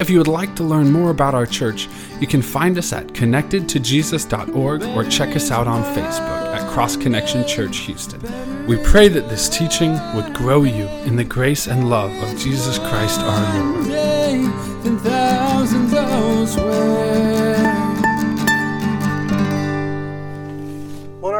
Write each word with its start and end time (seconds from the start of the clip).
If 0.00 0.10
you 0.10 0.18
would 0.18 0.28
like 0.28 0.56
to 0.56 0.64
learn 0.64 0.90
more 0.90 1.10
about 1.10 1.34
our 1.34 1.46
church, 1.46 1.88
you 2.20 2.26
can 2.26 2.42
find 2.42 2.76
us 2.78 2.92
at 2.92 3.08
connectedtojesus.org 3.08 4.82
or 4.82 5.04
check 5.04 5.36
us 5.36 5.50
out 5.50 5.66
on 5.66 5.82
Facebook 5.94 6.54
at 6.54 6.68
Cross 6.70 6.96
Connection 6.96 7.46
Church 7.46 7.78
Houston. 7.78 8.20
We 8.66 8.76
pray 8.78 9.08
that 9.08 9.28
this 9.28 9.48
teaching 9.48 9.92
would 10.14 10.34
grow 10.34 10.64
you 10.64 10.86
in 11.06 11.16
the 11.16 11.24
grace 11.24 11.66
and 11.66 11.88
love 11.90 12.12
of 12.22 12.38
Jesus 12.38 12.78
Christ 12.78 13.20
our 13.20 13.62
Lord. 13.62 13.86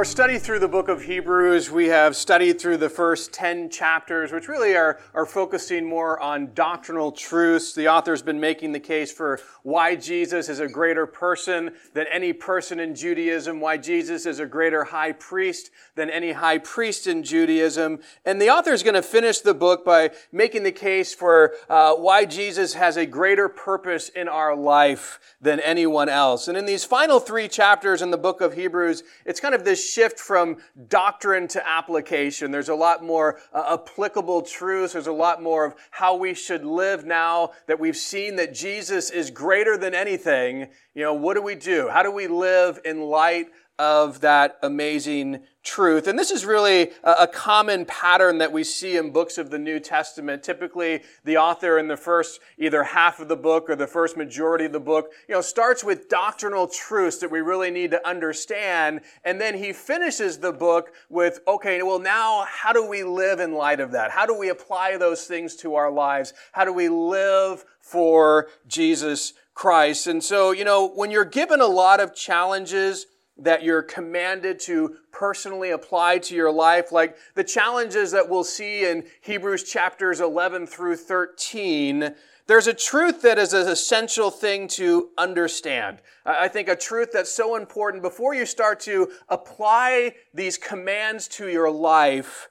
Our 0.02 0.06
study 0.06 0.37
through 0.37 0.59
the 0.59 0.66
book 0.66 0.88
of 0.88 1.02
Hebrews, 1.02 1.70
we 1.70 1.87
have 1.87 2.16
studied 2.16 2.61
through 2.61 2.79
the 2.79 2.88
first 2.88 3.33
10 3.33 3.70
chapters, 3.70 4.33
which 4.33 4.48
really 4.48 4.75
are, 4.75 4.98
are 5.15 5.25
focusing 5.25 5.88
more 5.88 6.20
on 6.20 6.52
doctrinal 6.55 7.12
truths. 7.12 7.73
The 7.73 7.87
author's 7.87 8.20
been 8.20 8.41
making 8.41 8.73
the 8.73 8.80
case 8.80 9.12
for 9.12 9.38
why 9.62 9.95
Jesus 9.95 10.48
is 10.48 10.59
a 10.59 10.66
greater 10.66 11.06
person 11.06 11.70
than 11.95 12.06
any 12.11 12.33
person 12.33 12.81
in 12.81 12.97
Judaism, 12.97 13.61
why 13.61 13.77
Jesus 13.77 14.27
is 14.27 14.41
a 14.41 14.47
greater 14.47 14.83
high 14.83 15.12
priest 15.12 15.70
than 15.94 16.11
any 16.11 16.33
high 16.33 16.59
priest 16.59 17.06
in 17.06 17.22
Judaism. 17.22 18.00
And 18.25 18.42
the 18.42 18.50
author 18.50 18.72
is 18.72 18.83
going 18.83 18.94
to 18.94 19.03
finish 19.03 19.39
the 19.39 19.55
book 19.55 19.84
by 19.84 20.11
making 20.33 20.64
the 20.64 20.72
case 20.72 21.14
for 21.14 21.55
uh, 21.70 21.94
why 21.94 22.25
Jesus 22.25 22.75
has 22.75 22.97
a 22.97 23.06
greater 23.06 23.48
purpose 23.48 24.09
in 24.09 24.27
our 24.27 24.56
life 24.56 25.20
than 25.41 25.61
anyone 25.61 26.09
else. 26.09 26.48
And 26.48 26.59
in 26.59 26.66
these 26.66 26.84
final 26.84 27.20
three 27.20 27.47
chapters 27.47 28.03
in 28.03 28.11
the 28.11 28.19
book 28.19 28.41
of 28.41 28.55
Hebrews, 28.55 29.05
it's 29.25 29.39
kind 29.39 29.55
of 29.55 29.64
this 29.64 29.91
shift 29.92 30.18
from 30.18 30.56
doctrine 30.88 31.48
to 31.48 31.68
application. 31.68 32.50
There's 32.50 32.68
a 32.68 32.74
lot 32.74 33.04
more 33.04 33.38
uh, 33.52 33.78
applicable 33.78 34.42
truths. 34.42 34.92
There's 34.92 35.06
a 35.06 35.12
lot 35.12 35.42
more 35.42 35.64
of 35.64 35.74
how 35.90 36.16
we 36.16 36.34
should 36.34 36.64
live 36.64 37.04
now 37.04 37.50
that 37.66 37.78
we've 37.78 37.96
seen 37.96 38.36
that 38.36 38.54
Jesus 38.54 39.10
is 39.10 39.30
greater 39.30 39.76
than 39.76 39.94
anything. 39.94 40.68
You 40.94 41.02
know, 41.02 41.14
what 41.14 41.34
do 41.34 41.42
we 41.42 41.54
do? 41.54 41.88
How 41.88 42.02
do 42.02 42.10
we 42.10 42.26
live 42.26 42.80
in 42.84 43.02
light 43.02 43.48
of 43.83 44.20
that 44.20 44.58
amazing 44.62 45.42
truth. 45.64 46.06
And 46.06 46.16
this 46.16 46.30
is 46.30 46.47
really 46.47 46.91
a, 47.02 47.27
common 47.27 47.84
pattern 47.84 48.38
that 48.38 48.52
we 48.52 48.62
see 48.62 48.97
in 48.97 49.11
books 49.11 49.38
of 49.38 49.50
the 49.50 49.58
New 49.58 49.80
Testament. 49.80 50.44
Typically, 50.44 51.02
the 51.25 51.36
author 51.36 51.78
in 51.78 51.88
the 51.88 51.97
first 51.97 52.38
either 52.58 52.84
half 52.84 53.19
of 53.19 53.27
the 53.27 53.36
book 53.36 53.69
or 53.69 53.75
the 53.75 53.88
first 53.88 54.16
majority 54.16 54.66
of 54.66 54.72
the 54.72 54.78
book, 54.78 55.10
you 55.28 55.34
know, 55.34 55.41
starts 55.41 55.83
with 55.83 56.08
doctrinal 56.08 56.69
truths 56.69 57.19
that 57.19 57.30
we 57.30 57.41
really 57.41 57.72
need 57.72 57.91
to 57.91 58.08
understand. 58.08 59.00
And 59.25 59.41
then 59.41 59.58
he 59.58 59.72
finishes 59.72 60.38
the 60.38 60.53
book 60.53 60.92
with, 61.08 61.41
okay, 61.48 61.83
well, 61.83 61.98
now 61.98 62.47
how 62.48 62.72
do 62.72 62.88
we 62.88 63.03
live 63.03 63.41
in 63.41 63.53
light 63.53 63.80
of 63.80 63.91
that? 63.92 64.12
How 64.12 64.27
do 64.27 64.38
we 64.38 64.48
apply 64.48 64.97
those 64.97 65.25
things 65.25 65.56
to 65.56 65.75
our 65.75 65.91
lives? 65.91 66.34
How 66.53 66.64
do 66.64 66.72
we 66.72 66.88
live 66.88 67.64
for 67.80 68.47
Jesus 68.69 69.33
Christ? 69.55 70.06
And 70.06 70.22
so, 70.22 70.53
you 70.53 70.64
know, 70.64 70.88
when 70.88 71.10
you're 71.10 71.25
given 71.25 71.60
a 71.60 71.66
lot 71.66 71.98
of 71.98 72.14
challenges, 72.14 73.06
that 73.42 73.62
you're 73.62 73.82
commanded 73.82 74.60
to 74.60 74.96
personally 75.10 75.70
apply 75.70 76.18
to 76.18 76.34
your 76.34 76.50
life, 76.50 76.92
like 76.92 77.16
the 77.34 77.44
challenges 77.44 78.12
that 78.12 78.28
we'll 78.28 78.44
see 78.44 78.86
in 78.86 79.04
Hebrews 79.20 79.64
chapters 79.64 80.20
11 80.20 80.66
through 80.66 80.97
13, 80.97 82.14
there's 82.47 82.66
a 82.66 82.75
truth 82.75 83.22
that 83.22 83.38
is 83.38 83.52
an 83.52 83.69
essential 83.69 84.31
thing 84.31 84.69
to 84.69 85.10
understand. 85.19 85.98
I 86.25 86.48
think 86.48 86.69
a 86.69 86.76
truth 86.76 87.10
that's 87.12 87.32
so 87.32 87.56
important 87.56 88.02
before 88.02 88.34
you 88.34 88.47
start 88.47 88.81
to 88.81 89.10
apply 89.28 90.14
these 90.32 90.56
commands 90.56 91.28
to 91.28 91.48
your 91.48 91.70
life, 91.70 92.48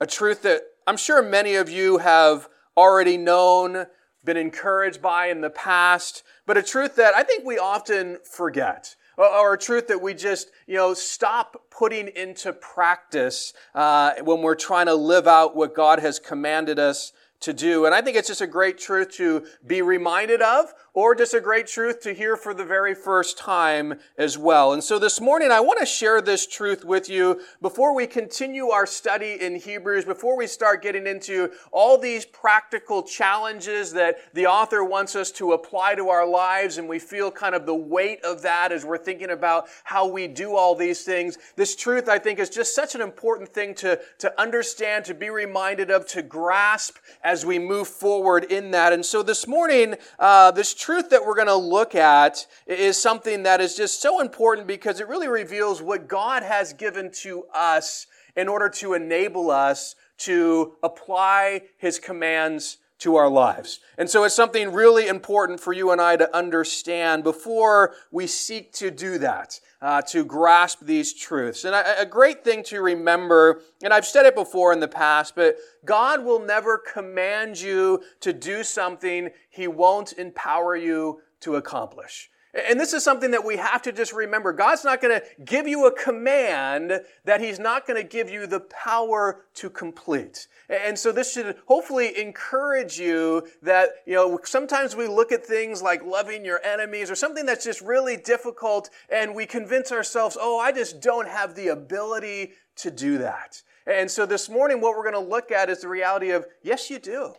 a 0.00 0.06
truth 0.06 0.42
that 0.42 0.62
I'm 0.86 0.96
sure 0.96 1.22
many 1.22 1.54
of 1.54 1.68
you 1.68 1.98
have 1.98 2.48
already 2.76 3.16
known, 3.16 3.86
been 4.24 4.36
encouraged 4.36 5.00
by 5.00 5.26
in 5.26 5.40
the 5.40 5.50
past, 5.50 6.22
but 6.46 6.56
a 6.56 6.62
truth 6.62 6.96
that 6.96 7.14
I 7.14 7.22
think 7.22 7.44
we 7.44 7.58
often 7.58 8.18
forget 8.24 8.96
or 9.16 9.54
a 9.54 9.58
truth 9.58 9.88
that 9.88 10.00
we 10.00 10.14
just, 10.14 10.50
you 10.66 10.76
know, 10.76 10.94
stop 10.94 11.64
putting 11.70 12.08
into 12.08 12.52
practice 12.52 13.52
uh, 13.74 14.12
when 14.22 14.42
we're 14.42 14.54
trying 14.54 14.86
to 14.86 14.94
live 14.94 15.26
out 15.26 15.54
what 15.54 15.74
God 15.74 15.98
has 16.00 16.18
commanded 16.18 16.78
us 16.78 17.12
to 17.40 17.52
do. 17.52 17.84
And 17.84 17.94
I 17.94 18.00
think 18.00 18.16
it's 18.16 18.28
just 18.28 18.40
a 18.40 18.46
great 18.46 18.78
truth 18.78 19.10
to 19.16 19.44
be 19.66 19.82
reminded 19.82 20.40
of, 20.40 20.72
or 20.94 21.12
just 21.14 21.34
a 21.34 21.40
great 21.40 21.66
truth 21.66 22.00
to 22.00 22.14
hear 22.14 22.36
for 22.36 22.54
the 22.54 22.64
very 22.64 22.94
first 22.94 23.36
time 23.36 23.98
as 24.16 24.38
well. 24.38 24.72
And 24.72 24.82
so 24.82 24.98
this 24.98 25.20
morning, 25.20 25.50
I 25.50 25.58
want 25.58 25.80
to 25.80 25.86
share 25.86 26.22
this 26.22 26.46
truth 26.46 26.84
with 26.84 27.08
you 27.10 27.40
before 27.60 27.94
we 27.94 28.06
continue 28.06 28.68
our 28.68 28.86
study 28.86 29.36
in 29.40 29.56
Hebrews, 29.56 30.04
before 30.04 30.38
we 30.38 30.46
start 30.46 30.82
getting 30.82 31.06
into 31.08 31.50
all 31.72 31.98
these 31.98 32.24
practical 32.24 33.02
challenges 33.02 33.92
that 33.92 34.18
the 34.34 34.46
author 34.46 34.84
wants 34.84 35.16
us 35.16 35.32
to 35.32 35.52
apply 35.52 35.96
to 35.96 36.10
our 36.10 36.26
lives, 36.26 36.78
and 36.78 36.88
we 36.88 37.00
feel 37.00 37.30
kind 37.30 37.56
of 37.56 37.66
the 37.66 37.74
weight 37.74 38.24
of 38.24 38.42
that 38.42 38.70
as 38.70 38.84
we're 38.84 38.96
thinking 38.96 39.30
about 39.30 39.66
how 39.82 40.06
we 40.06 40.28
do 40.28 40.54
all 40.54 40.76
these 40.76 41.02
things. 41.02 41.38
This 41.56 41.74
truth, 41.74 42.08
I 42.08 42.20
think, 42.20 42.38
is 42.38 42.48
just 42.48 42.72
such 42.72 42.94
an 42.94 43.00
important 43.00 43.48
thing 43.48 43.74
to, 43.76 43.98
to 44.18 44.40
understand, 44.40 45.04
to 45.06 45.14
be 45.14 45.28
reminded 45.28 45.90
of, 45.90 46.06
to 46.08 46.22
grasp 46.22 46.98
as 47.24 47.44
we 47.44 47.58
move 47.58 47.88
forward 47.88 48.44
in 48.44 48.70
that. 48.70 48.92
And 48.92 49.04
so 49.04 49.24
this 49.24 49.48
morning, 49.48 49.96
uh, 50.20 50.52
this 50.52 50.72
truth 50.84 51.08
that 51.08 51.24
we're 51.24 51.34
going 51.34 51.46
to 51.46 51.54
look 51.54 51.94
at 51.94 52.46
is 52.66 53.00
something 53.00 53.44
that 53.44 53.58
is 53.58 53.74
just 53.74 54.02
so 54.02 54.20
important 54.20 54.66
because 54.66 55.00
it 55.00 55.08
really 55.08 55.28
reveals 55.28 55.80
what 55.80 56.06
God 56.06 56.42
has 56.42 56.74
given 56.74 57.10
to 57.22 57.44
us 57.54 58.06
in 58.36 58.48
order 58.48 58.68
to 58.68 58.92
enable 58.92 59.50
us 59.50 59.94
to 60.18 60.74
apply 60.82 61.62
His 61.78 61.98
commands 61.98 62.76
to 62.98 63.16
our 63.16 63.28
lives. 63.28 63.80
And 63.98 64.08
so 64.08 64.24
it's 64.24 64.34
something 64.34 64.72
really 64.72 65.08
important 65.08 65.60
for 65.60 65.72
you 65.72 65.90
and 65.90 66.00
I 66.00 66.16
to 66.16 66.34
understand 66.34 67.24
before 67.24 67.94
we 68.10 68.26
seek 68.26 68.72
to 68.74 68.90
do 68.90 69.18
that, 69.18 69.60
uh, 69.82 70.02
to 70.02 70.24
grasp 70.24 70.80
these 70.80 71.12
truths. 71.12 71.64
And 71.64 71.74
a, 71.74 72.02
a 72.02 72.06
great 72.06 72.44
thing 72.44 72.62
to 72.64 72.80
remember, 72.80 73.62
and 73.82 73.92
I've 73.92 74.06
said 74.06 74.26
it 74.26 74.34
before 74.34 74.72
in 74.72 74.80
the 74.80 74.88
past, 74.88 75.34
but 75.34 75.56
God 75.84 76.24
will 76.24 76.40
never 76.40 76.78
command 76.78 77.60
you 77.60 78.02
to 78.20 78.32
do 78.32 78.62
something 78.62 79.30
He 79.50 79.66
won't 79.66 80.12
empower 80.14 80.76
you 80.76 81.20
to 81.40 81.56
accomplish. 81.56 82.30
And 82.54 82.78
this 82.78 82.92
is 82.92 83.02
something 83.02 83.32
that 83.32 83.44
we 83.44 83.56
have 83.56 83.82
to 83.82 83.92
just 83.92 84.12
remember. 84.12 84.52
God's 84.52 84.84
not 84.84 85.00
going 85.00 85.20
to 85.20 85.44
give 85.44 85.66
you 85.66 85.86
a 85.86 85.92
command 85.92 87.00
that 87.24 87.40
He's 87.40 87.58
not 87.58 87.84
going 87.84 88.00
to 88.00 88.08
give 88.08 88.30
you 88.30 88.46
the 88.46 88.60
power 88.60 89.44
to 89.54 89.68
complete. 89.68 90.46
And 90.68 90.96
so 90.96 91.10
this 91.10 91.32
should 91.32 91.56
hopefully 91.66 92.16
encourage 92.16 92.98
you 92.98 93.46
that, 93.62 93.90
you 94.06 94.14
know, 94.14 94.38
sometimes 94.44 94.94
we 94.94 95.08
look 95.08 95.32
at 95.32 95.44
things 95.44 95.82
like 95.82 96.04
loving 96.04 96.44
your 96.44 96.64
enemies 96.64 97.10
or 97.10 97.16
something 97.16 97.44
that's 97.44 97.64
just 97.64 97.80
really 97.80 98.16
difficult 98.16 98.88
and 99.10 99.34
we 99.34 99.46
convince 99.46 99.90
ourselves, 99.90 100.36
oh, 100.40 100.58
I 100.60 100.70
just 100.70 101.00
don't 101.00 101.28
have 101.28 101.56
the 101.56 101.68
ability 101.68 102.52
to 102.76 102.90
do 102.90 103.18
that. 103.18 103.62
And 103.86 104.10
so 104.10 104.26
this 104.26 104.48
morning, 104.48 104.80
what 104.80 104.96
we're 104.96 105.10
going 105.10 105.24
to 105.24 105.30
look 105.30 105.50
at 105.50 105.68
is 105.68 105.80
the 105.80 105.88
reality 105.88 106.30
of, 106.30 106.46
yes, 106.62 106.88
you 106.88 106.98
do. 106.98 107.34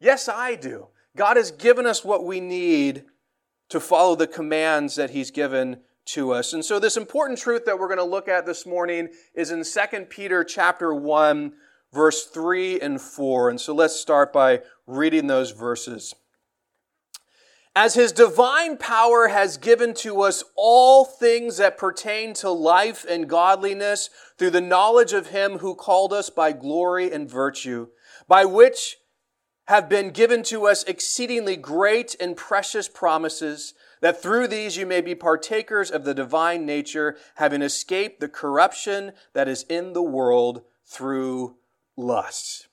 Yes, 0.00 0.28
I 0.28 0.54
do. 0.54 0.88
God 1.16 1.36
has 1.36 1.50
given 1.52 1.86
us 1.86 2.04
what 2.04 2.24
we 2.24 2.40
need 2.40 3.04
to 3.74 3.80
follow 3.80 4.14
the 4.14 4.28
commands 4.28 4.94
that 4.94 5.10
he's 5.10 5.32
given 5.32 5.80
to 6.04 6.30
us. 6.30 6.52
And 6.52 6.64
so 6.64 6.78
this 6.78 6.96
important 6.96 7.40
truth 7.40 7.64
that 7.64 7.76
we're 7.76 7.88
going 7.88 7.98
to 7.98 8.04
look 8.04 8.28
at 8.28 8.46
this 8.46 8.64
morning 8.64 9.08
is 9.34 9.50
in 9.50 9.64
2 9.64 10.04
Peter 10.04 10.44
chapter 10.44 10.94
1 10.94 11.52
verse 11.92 12.24
3 12.26 12.78
and 12.78 13.00
4. 13.00 13.50
And 13.50 13.60
so 13.60 13.74
let's 13.74 13.96
start 13.96 14.32
by 14.32 14.62
reading 14.86 15.26
those 15.26 15.50
verses. 15.50 16.14
As 17.74 17.94
his 17.94 18.12
divine 18.12 18.76
power 18.76 19.26
has 19.26 19.56
given 19.56 19.92
to 19.94 20.22
us 20.22 20.44
all 20.54 21.04
things 21.04 21.56
that 21.56 21.76
pertain 21.76 22.32
to 22.34 22.50
life 22.50 23.04
and 23.08 23.28
godliness 23.28 24.08
through 24.38 24.50
the 24.50 24.60
knowledge 24.60 25.12
of 25.12 25.30
him 25.30 25.58
who 25.58 25.74
called 25.74 26.12
us 26.12 26.30
by 26.30 26.52
glory 26.52 27.10
and 27.10 27.28
virtue, 27.28 27.88
by 28.28 28.44
which 28.44 28.98
have 29.66 29.88
been 29.88 30.10
given 30.10 30.42
to 30.42 30.66
us 30.66 30.84
exceedingly 30.84 31.56
great 31.56 32.14
and 32.20 32.36
precious 32.36 32.88
promises, 32.88 33.74
that 34.00 34.20
through 34.20 34.48
these 34.48 34.76
you 34.76 34.84
may 34.84 35.00
be 35.00 35.14
partakers 35.14 35.90
of 35.90 36.04
the 36.04 36.14
divine 36.14 36.66
nature, 36.66 37.16
having 37.36 37.62
escaped 37.62 38.20
the 38.20 38.28
corruption 38.28 39.12
that 39.32 39.48
is 39.48 39.64
in 39.68 39.94
the 39.94 40.02
world 40.02 40.62
through 40.84 41.56
lust. 41.96 42.68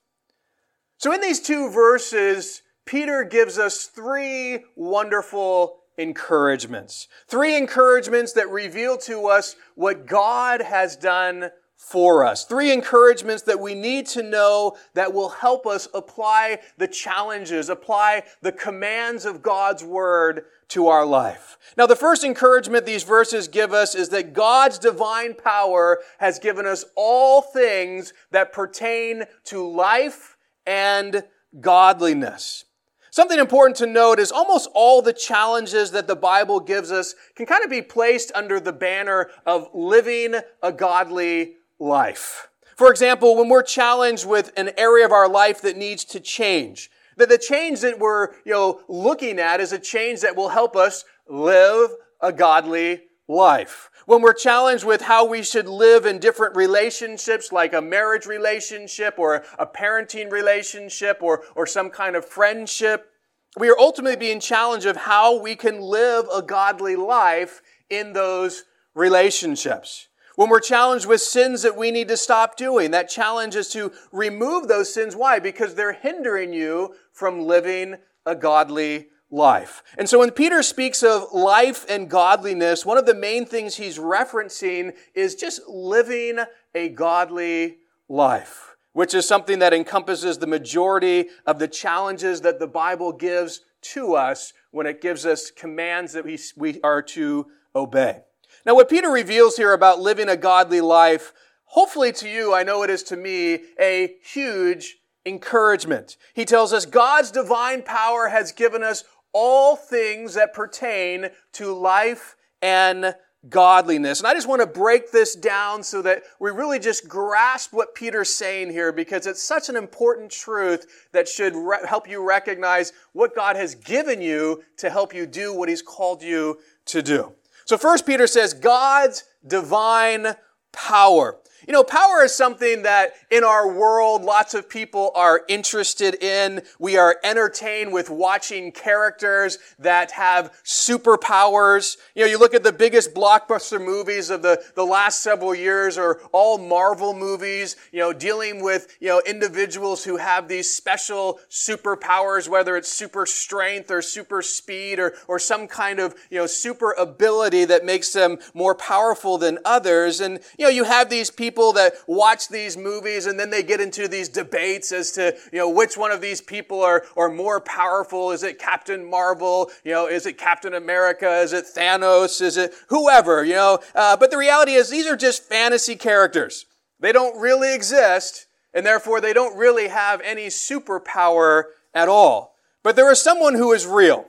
So 0.98 1.14
in 1.14 1.22
these 1.22 1.40
two 1.40 1.70
verses, 1.70 2.62
Peter 2.86 3.24
gives 3.24 3.58
us 3.58 3.86
three 3.86 4.66
wonderful 4.76 5.78
encouragements. 5.98 7.08
Three 7.28 7.56
encouragements 7.56 8.34
that 8.34 8.50
reveal 8.50 8.98
to 9.00 9.28
us 9.28 9.56
what 9.76 10.06
God 10.06 10.62
has 10.62 10.96
done 10.96 11.52
for 11.82 12.24
us. 12.24 12.46
Three 12.46 12.72
encouragements 12.72 13.42
that 13.44 13.60
we 13.60 13.74
need 13.74 14.06
to 14.08 14.22
know 14.22 14.78
that 14.94 15.14
will 15.14 15.30
help 15.30 15.66
us 15.66 15.90
apply 15.96 16.60
the 16.78 16.88
challenges, 16.88 17.70
apply 17.70 18.24
the 18.42 18.52
commands 18.52 19.26
of 19.26 19.42
God's 19.42 19.84
word 19.84 20.46
to 20.70 20.88
our 20.88 21.06
life. 21.06 21.58
Now, 21.76 21.88
the 21.88 21.96
first 21.96 22.24
encouragement 22.24 22.86
these 22.86 23.04
verses 23.04 23.48
give 23.48 23.74
us 23.74 23.96
is 23.96 24.10
that 24.10 24.32
God's 24.32 24.78
divine 24.78 25.34
power 25.34 26.00
has 26.20 26.40
given 26.40 26.68
us 26.68 26.86
all 26.96 27.42
things 27.42 28.14
that 28.30 28.54
pertain 28.54 29.24
to 29.46 29.68
life 29.68 30.38
and 30.68 31.24
godliness. 31.60 32.66
Something 33.10 33.40
important 33.40 33.76
to 33.78 33.88
note 33.88 34.20
is 34.20 34.32
almost 34.32 34.70
all 34.74 35.02
the 35.02 35.12
challenges 35.12 35.92
that 35.92 36.08
the 36.08 36.16
Bible 36.16 36.62
gives 36.62 36.92
us 36.92 37.16
can 37.36 37.46
kind 37.48 37.64
of 37.64 37.70
be 37.70 37.82
placed 37.82 38.32
under 38.34 38.60
the 38.60 38.72
banner 38.72 39.30
of 39.46 39.68
living 39.74 40.36
a 40.64 40.72
godly 40.72 41.56
life. 41.82 42.48
For 42.78 42.90
example, 42.90 43.36
when 43.36 43.50
we're 43.50 43.64
challenged 43.64 44.26
with 44.26 44.54
an 44.56 44.72
area 44.78 45.06
of 45.06 45.12
our 45.12 45.28
life 45.28 45.62
that 45.62 45.78
needs 45.78 46.06
to 46.06 46.20
change, 46.20 46.90
that 47.18 47.30
the 47.30 47.38
change 47.38 47.82
that 47.82 48.00
we're, 48.00 48.30
you 48.46 48.54
know, 48.54 48.82
looking 48.88 49.40
at 49.40 49.60
is 49.60 49.74
a 49.74 49.80
change 49.80 50.22
that 50.22 50.36
will 50.36 50.50
help 50.50 50.76
us 50.76 51.04
live 51.28 51.92
a 52.22 52.32
godly 52.32 53.04
life. 53.28 53.90
When 54.06 54.22
we're 54.22 54.34
challenged 54.34 54.84
with 54.84 55.02
how 55.02 55.26
we 55.26 55.44
should 55.44 55.68
live 55.68 56.06
in 56.06 56.20
different 56.20 56.56
relationships, 56.56 57.52
like 57.52 57.74
a 57.74 57.82
marriage 57.82 58.26
relationship 58.26 59.16
or 59.18 59.44
a 59.60 59.66
parenting 59.66 60.32
relationship 60.32 61.20
or, 61.22 61.44
or 61.56 61.66
some 61.66 61.90
kind 61.90 62.16
of 62.16 62.26
friendship, 62.26 63.12
we 63.58 63.70
are 63.70 63.78
ultimately 63.78 64.18
being 64.18 64.40
challenged 64.40 64.86
of 64.86 64.96
how 64.96 65.40
we 65.40 65.56
can 65.56 65.82
live 65.82 66.26
a 66.34 66.42
godly 66.42 66.96
life 66.96 67.62
in 67.90 68.14
those 68.14 68.64
relationships. 68.96 70.08
When 70.42 70.50
we're 70.50 70.60
challenged 70.60 71.06
with 71.06 71.22
sins 71.22 71.62
that 71.62 71.78
we 71.78 71.92
need 71.92 72.08
to 72.08 72.18
stop 72.18 72.58
doing, 72.58 72.90
that 72.90 73.08
challenge 73.08 73.56
is 73.56 73.70
to 73.74 73.92
remove 74.12 74.68
those 74.68 74.92
sins. 74.92 75.16
Why? 75.16 75.38
Because 75.38 75.76
they're 75.76 75.94
hindering 75.94 76.52
you 76.52 76.96
from 77.14 77.42
living 77.46 77.98
a 78.26 78.34
godly 78.34 79.10
life. 79.30 79.84
And 80.00 80.10
so 80.10 80.18
when 80.18 80.32
Peter 80.32 80.64
speaks 80.64 81.04
of 81.04 81.32
life 81.32 81.86
and 81.88 82.10
godliness, 82.10 82.88
one 82.88 82.98
of 82.98 83.06
the 83.06 83.14
main 83.14 83.46
things 83.46 83.76
he's 83.76 84.00
referencing 84.00 84.94
is 85.14 85.36
just 85.36 85.62
living 85.68 86.40
a 86.74 86.90
godly 86.90 87.78
life, 88.10 88.76
which 88.94 89.14
is 89.14 89.28
something 89.28 89.60
that 89.60 89.76
encompasses 89.76 90.40
the 90.40 90.48
majority 90.48 91.28
of 91.46 91.60
the 91.60 91.68
challenges 91.68 92.42
that 92.42 92.58
the 92.58 92.66
Bible 92.66 93.12
gives 93.12 93.62
to 93.82 94.16
us 94.16 94.54
when 94.72 94.88
it 94.88 95.02
gives 95.02 95.24
us 95.24 95.52
commands 95.52 96.14
that 96.14 96.26
we, 96.26 96.40
we 96.58 96.82
are 96.82 97.04
to 97.04 97.46
obey. 97.76 98.24
Now, 98.66 98.76
what 98.76 98.90
Peter 98.90 99.10
reveals 99.10 99.58
here 99.58 99.74
about 99.74 100.00
living 100.00 100.30
a 100.30 100.38
godly 100.38 100.82
life, 100.82 101.34
hopefully 101.66 102.12
to 102.14 102.30
you, 102.30 102.54
I 102.54 102.64
know 102.64 102.84
it 102.84 102.90
is 102.90 103.04
to 103.04 103.16
me, 103.16 103.62
a 103.80 104.16
huge 104.24 104.98
encouragement. 105.26 106.18
He 106.34 106.46
tells 106.46 106.74
us 106.74 106.86
God's 106.86 107.32
divine 107.32 107.84
power 107.84 108.28
has 108.28 108.52
given 108.52 108.84
us 108.84 109.04
all 109.34 109.76
things 109.76 110.34
that 110.34 110.54
pertain 110.54 111.30
to 111.54 111.74
life 111.74 112.36
and 112.62 113.16
godliness. 113.50 114.20
And 114.20 114.28
I 114.28 114.34
just 114.34 114.48
want 114.48 114.62
to 114.62 114.68
break 114.68 115.12
this 115.12 115.36
down 115.36 115.82
so 115.82 116.02
that 116.04 116.24
we 116.40 116.52
really 116.52 116.78
just 116.78 117.08
grasp 117.08 117.74
what 117.74 117.96
Peter's 117.96 118.30
saying 118.30 118.70
here 118.70 118.92
because 118.92 119.26
it's 119.26 119.42
such 119.42 119.68
an 119.70 119.76
important 119.76 120.32
truth 120.32 121.08
that 121.12 121.28
should 121.28 121.56
re- 121.56 121.80
help 121.88 122.08
you 122.08 122.26
recognize 122.28 122.94
what 123.14 123.36
God 123.36 123.56
has 123.56 123.74
given 123.74 124.22
you 124.22 124.64
to 124.78 124.90
help 124.90 125.14
you 125.14 125.26
do 125.26 125.56
what 125.56 125.70
he's 125.70 125.82
called 125.82 126.22
you 126.22 126.60
to 126.86 127.02
do. 127.02 127.34
So 127.66 127.78
first 127.78 128.06
Peter 128.06 128.28
says 128.28 128.54
God's 128.54 129.24
divine 129.46 130.36
power. 130.72 131.40
You 131.68 131.74
know, 131.74 131.84
power 131.84 132.24
is 132.24 132.34
something 132.34 132.84
that 132.84 133.14
in 133.30 133.44
our 133.44 133.72
world 133.72 134.24
lots 134.24 134.54
of 134.54 134.68
people 134.68 135.12
are 135.14 135.42
interested 135.48 136.16
in. 136.24 136.62
We 136.80 136.98
are 136.98 137.18
entertained 137.24 137.94
with 137.94 138.10
watching 138.10 138.72
characters 138.72 139.60
that 139.78 140.12
have 140.12 140.54
superpowers. 140.64 141.98
You 142.16 142.24
know, 142.24 142.30
you 142.30 142.40
look 142.40 142.54
at 142.54 142.64
the 142.64 142.74
biggest 142.74 143.14
blockbuster 143.14 143.84
movies 143.84 144.30
of 144.30 144.42
the, 144.42 144.64
the 144.76 144.86
last 144.86 145.22
several 145.22 145.54
years 145.54 145.98
are 145.98 146.20
all 146.32 146.58
Marvel 146.58 147.14
movies, 147.14 147.76
you 147.92 148.00
know, 148.00 148.12
dealing 148.12 148.64
with, 148.64 148.98
you 149.00 149.10
know, 149.10 149.22
individuals 149.28 150.04
who 150.04 150.18
have 150.18 150.48
these 150.48 150.70
special 150.70 151.40
superpowers, 151.50 152.50
whether 152.50 152.76
it's 152.76 152.90
super 152.92 153.26
strength 153.26 153.92
or 153.92 154.02
super 154.02 154.42
speed 154.42 154.98
or, 154.98 155.14
or 155.28 155.38
some 155.38 155.68
kind 155.68 156.00
of, 156.00 156.16
you 156.30 156.38
know, 156.38 156.48
super 156.48 156.94
ability 156.94 157.66
that 157.66 157.86
makes 157.86 158.14
them 158.14 158.40
more 158.54 158.74
powerful 158.74 159.38
than 159.38 159.60
others. 159.64 160.22
And, 160.22 160.40
you 160.58 160.66
know, 160.66 160.72
you 160.72 160.86
have 160.86 161.10
these 161.10 161.30
people 161.30 161.51
people 161.52 161.74
that 161.74 161.96
watch 162.08 162.48
these 162.48 162.78
movies 162.78 163.26
and 163.26 163.38
then 163.38 163.50
they 163.50 163.62
get 163.62 163.82
into 163.82 164.08
these 164.08 164.30
debates 164.30 164.94
as 164.94 165.12
to, 165.12 165.36
you 165.52 165.60
know, 165.60 165.70
which 165.70 165.98
one 165.98 166.10
of 166.10 166.22
these 166.22 166.40
people 166.40 166.82
are, 166.82 167.04
are 167.18 167.30
more 167.30 167.60
powerful. 167.60 168.32
Is 168.32 168.42
it 168.42 168.58
Captain 168.58 169.04
Marvel? 169.04 169.70
You 169.84 169.92
know, 169.92 170.08
is 170.08 170.26
it 170.26 170.38
Captain 170.38 170.74
America? 170.74 171.30
Is 171.40 171.52
it 171.52 171.66
Thanos? 171.66 172.42
Is 172.42 172.56
it 172.56 172.74
whoever, 172.88 173.44
you 173.44 173.56
know? 173.56 173.80
Uh, 173.94 174.16
but 174.16 174.32
the 174.32 174.38
reality 174.38 174.72
is 174.72 174.90
these 174.90 175.08
are 175.08 175.18
just 175.18 175.44
fantasy 175.44 175.98
characters. 175.98 176.66
They 177.02 177.12
don't 177.12 177.38
really 177.38 177.76
exist 177.76 178.48
and 178.74 178.86
therefore 178.86 179.20
they 179.20 179.34
don't 179.34 179.58
really 179.58 179.90
have 179.90 180.22
any 180.22 180.48
superpower 180.48 181.64
at 181.94 182.08
all. 182.08 182.56
But 182.82 182.96
there 182.96 183.12
is 183.12 183.22
someone 183.22 183.56
who 183.56 183.74
is 183.74 183.86
real 183.86 184.26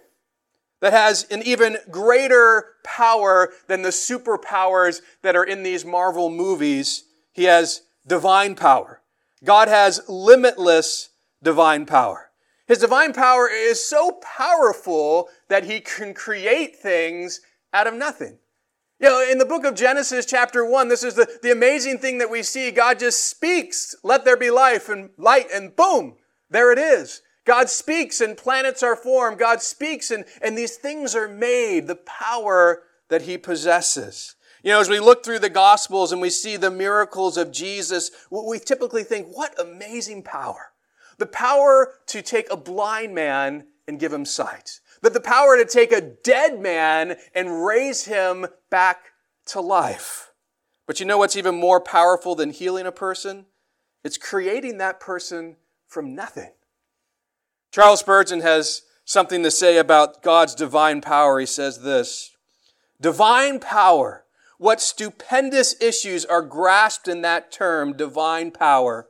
that 0.82 0.92
has 0.92 1.24
an 1.30 1.40
even 1.44 1.78
greater 1.88 2.64
power 2.82 3.52
than 3.68 3.82
the 3.82 3.90
superpowers 3.90 5.00
that 5.22 5.36
are 5.36 5.44
in 5.44 5.62
these 5.62 5.84
Marvel 5.84 6.28
movies. 6.28 7.04
He 7.32 7.44
has 7.44 7.82
divine 8.06 8.54
power. 8.54 9.00
God 9.44 9.68
has 9.68 10.02
limitless 10.08 11.10
divine 11.42 11.86
power. 11.86 12.30
His 12.66 12.78
divine 12.78 13.12
power 13.12 13.48
is 13.48 13.84
so 13.84 14.20
powerful 14.22 15.28
that 15.48 15.64
he 15.64 15.80
can 15.80 16.14
create 16.14 16.76
things 16.76 17.40
out 17.72 17.86
of 17.86 17.94
nothing. 17.94 18.38
You 19.00 19.08
know, 19.08 19.26
in 19.28 19.38
the 19.38 19.44
book 19.44 19.64
of 19.64 19.74
Genesis, 19.74 20.24
chapter 20.26 20.64
1, 20.64 20.88
this 20.88 21.02
is 21.02 21.14
the, 21.14 21.26
the 21.42 21.50
amazing 21.50 21.98
thing 21.98 22.18
that 22.18 22.30
we 22.30 22.44
see. 22.44 22.70
God 22.70 23.00
just 23.00 23.28
speaks, 23.28 23.96
let 24.04 24.24
there 24.24 24.36
be 24.36 24.50
life 24.50 24.88
and 24.88 25.10
light, 25.18 25.46
and 25.52 25.74
boom, 25.74 26.16
there 26.50 26.70
it 26.70 26.78
is. 26.78 27.20
God 27.44 27.68
speaks 27.68 28.20
and 28.20 28.36
planets 28.36 28.82
are 28.82 28.94
formed. 28.94 29.38
God 29.38 29.60
speaks 29.60 30.12
and, 30.12 30.24
and 30.40 30.56
these 30.56 30.76
things 30.76 31.16
are 31.16 31.26
made, 31.26 31.88
the 31.88 31.96
power 31.96 32.84
that 33.08 33.22
he 33.22 33.36
possesses. 33.36 34.36
You 34.62 34.70
know, 34.70 34.80
as 34.80 34.88
we 34.88 35.00
look 35.00 35.24
through 35.24 35.40
the 35.40 35.50
Gospels 35.50 36.12
and 36.12 36.20
we 36.20 36.30
see 36.30 36.56
the 36.56 36.70
miracles 36.70 37.36
of 37.36 37.50
Jesus, 37.50 38.10
we 38.30 38.58
typically 38.60 39.02
think, 39.02 39.26
what 39.36 39.60
amazing 39.60 40.22
power. 40.22 40.72
The 41.18 41.26
power 41.26 41.94
to 42.06 42.22
take 42.22 42.50
a 42.50 42.56
blind 42.56 43.14
man 43.14 43.66
and 43.88 43.98
give 43.98 44.12
him 44.12 44.24
sight. 44.24 44.80
That 45.02 45.14
the 45.14 45.20
power 45.20 45.56
to 45.56 45.64
take 45.64 45.90
a 45.90 46.00
dead 46.00 46.60
man 46.60 47.16
and 47.34 47.64
raise 47.64 48.04
him 48.04 48.46
back 48.70 49.12
to 49.46 49.60
life. 49.60 50.30
But 50.86 51.00
you 51.00 51.06
know 51.06 51.18
what's 51.18 51.36
even 51.36 51.58
more 51.58 51.80
powerful 51.80 52.34
than 52.36 52.50
healing 52.50 52.86
a 52.86 52.92
person? 52.92 53.46
It's 54.04 54.18
creating 54.18 54.78
that 54.78 55.00
person 55.00 55.56
from 55.86 56.14
nothing. 56.14 56.52
Charles 57.72 58.00
Spurgeon 58.00 58.40
has 58.40 58.82
something 59.04 59.42
to 59.42 59.50
say 59.50 59.78
about 59.78 60.22
God's 60.22 60.54
divine 60.54 61.00
power. 61.00 61.40
He 61.40 61.46
says 61.46 61.82
this 61.82 62.36
Divine 63.00 63.58
power 63.58 64.24
what 64.62 64.80
stupendous 64.80 65.74
issues 65.82 66.24
are 66.24 66.40
grasped 66.40 67.08
in 67.08 67.22
that 67.22 67.50
term, 67.50 67.96
divine 67.96 68.52
power. 68.52 69.08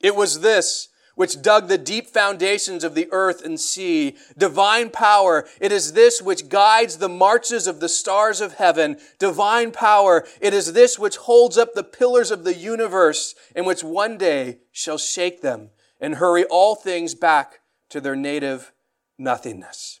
It 0.00 0.16
was 0.16 0.40
this 0.40 0.88
which 1.14 1.42
dug 1.42 1.68
the 1.68 1.76
deep 1.76 2.06
foundations 2.06 2.82
of 2.82 2.94
the 2.94 3.08
earth 3.10 3.44
and 3.44 3.60
sea. 3.60 4.16
Divine 4.38 4.88
power. 4.88 5.46
It 5.60 5.70
is 5.70 5.92
this 5.92 6.22
which 6.22 6.48
guides 6.48 6.96
the 6.96 7.10
marches 7.10 7.66
of 7.66 7.80
the 7.80 7.90
stars 7.90 8.40
of 8.40 8.54
heaven. 8.54 8.96
Divine 9.18 9.70
power. 9.70 10.26
It 10.40 10.54
is 10.54 10.72
this 10.72 10.98
which 10.98 11.16
holds 11.16 11.58
up 11.58 11.74
the 11.74 11.84
pillars 11.84 12.30
of 12.30 12.44
the 12.44 12.54
universe 12.54 13.34
and 13.54 13.66
which 13.66 13.84
one 13.84 14.16
day 14.16 14.58
shall 14.72 14.98
shake 14.98 15.42
them 15.42 15.70
and 16.00 16.16
hurry 16.16 16.44
all 16.44 16.74
things 16.74 17.14
back 17.14 17.60
to 17.90 18.00
their 18.00 18.16
native 18.16 18.72
nothingness. 19.18 20.00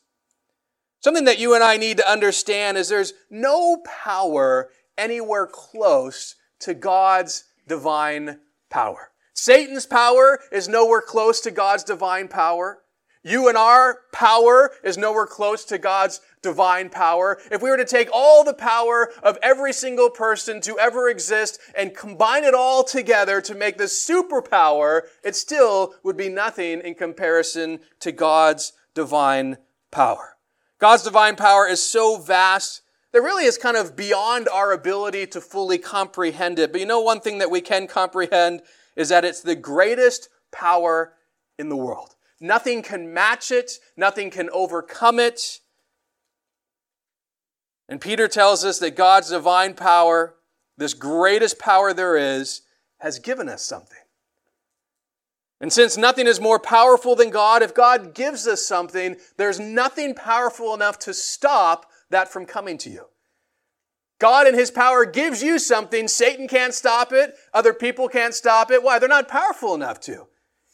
Something 1.00 1.26
that 1.26 1.38
you 1.38 1.54
and 1.54 1.62
I 1.62 1.76
need 1.76 1.98
to 1.98 2.10
understand 2.10 2.76
is 2.76 2.88
there's 2.88 3.12
no 3.30 3.76
power 3.84 4.70
anywhere 4.98 5.46
close 5.46 6.34
to 6.60 6.74
God's 6.74 7.44
divine 7.66 8.40
power. 8.70 9.10
Satan's 9.34 9.86
power 9.86 10.40
is 10.50 10.68
nowhere 10.68 11.02
close 11.02 11.40
to 11.42 11.50
God's 11.50 11.84
divine 11.84 12.28
power. 12.28 12.78
You 13.22 13.48
and 13.48 13.58
our 13.58 13.98
power 14.12 14.70
is 14.84 14.96
nowhere 14.96 15.26
close 15.26 15.64
to 15.64 15.78
God's 15.78 16.20
divine 16.42 16.90
power. 16.90 17.38
If 17.50 17.60
we 17.60 17.70
were 17.70 17.76
to 17.76 17.84
take 17.84 18.08
all 18.12 18.44
the 18.44 18.54
power 18.54 19.10
of 19.20 19.36
every 19.42 19.72
single 19.72 20.10
person 20.10 20.60
to 20.60 20.78
ever 20.78 21.08
exist 21.08 21.58
and 21.76 21.94
combine 21.94 22.44
it 22.44 22.54
all 22.54 22.84
together 22.84 23.40
to 23.40 23.54
make 23.56 23.78
this 23.78 24.08
superpower, 24.08 25.02
it 25.24 25.34
still 25.34 25.94
would 26.04 26.16
be 26.16 26.28
nothing 26.28 26.80
in 26.80 26.94
comparison 26.94 27.80
to 27.98 28.12
God's 28.12 28.72
divine 28.94 29.56
power. 29.90 30.36
God's 30.78 31.02
divine 31.02 31.34
power 31.34 31.66
is 31.66 31.82
so 31.82 32.18
vast 32.18 32.82
that 33.16 33.22
really 33.22 33.46
is 33.46 33.56
kind 33.56 33.78
of 33.78 33.96
beyond 33.96 34.46
our 34.46 34.72
ability 34.72 35.26
to 35.28 35.40
fully 35.40 35.78
comprehend 35.78 36.58
it. 36.58 36.70
But 36.70 36.82
you 36.82 36.86
know, 36.86 37.00
one 37.00 37.20
thing 37.20 37.38
that 37.38 37.50
we 37.50 37.62
can 37.62 37.86
comprehend 37.86 38.60
is 38.94 39.08
that 39.08 39.24
it's 39.24 39.40
the 39.40 39.54
greatest 39.54 40.28
power 40.52 41.14
in 41.58 41.70
the 41.70 41.76
world. 41.76 42.14
Nothing 42.42 42.82
can 42.82 43.14
match 43.14 43.50
it, 43.50 43.78
nothing 43.96 44.28
can 44.30 44.50
overcome 44.52 45.18
it. 45.18 45.60
And 47.88 48.02
Peter 48.02 48.28
tells 48.28 48.66
us 48.66 48.80
that 48.80 48.96
God's 48.96 49.30
divine 49.30 49.72
power, 49.72 50.34
this 50.76 50.92
greatest 50.92 51.58
power 51.58 51.94
there 51.94 52.18
is, 52.18 52.60
has 52.98 53.18
given 53.18 53.48
us 53.48 53.62
something. 53.62 53.96
And 55.58 55.72
since 55.72 55.96
nothing 55.96 56.26
is 56.26 56.38
more 56.38 56.58
powerful 56.58 57.16
than 57.16 57.30
God, 57.30 57.62
if 57.62 57.74
God 57.74 58.14
gives 58.14 58.46
us 58.46 58.60
something, 58.60 59.16
there's 59.38 59.58
nothing 59.58 60.14
powerful 60.14 60.74
enough 60.74 60.98
to 60.98 61.14
stop 61.14 61.90
that 62.10 62.32
from 62.32 62.46
coming 62.46 62.78
to 62.78 62.90
you. 62.90 63.06
God 64.18 64.46
in 64.46 64.54
His 64.54 64.70
power 64.70 65.04
gives 65.04 65.42
you 65.42 65.58
something. 65.58 66.08
Satan 66.08 66.48
can't 66.48 66.74
stop 66.74 67.12
it. 67.12 67.34
Other 67.52 67.74
people 67.74 68.08
can't 68.08 68.34
stop 68.34 68.70
it. 68.70 68.82
Why? 68.82 68.98
They're 68.98 69.08
not 69.08 69.28
powerful 69.28 69.74
enough 69.74 70.00
to. 70.00 70.26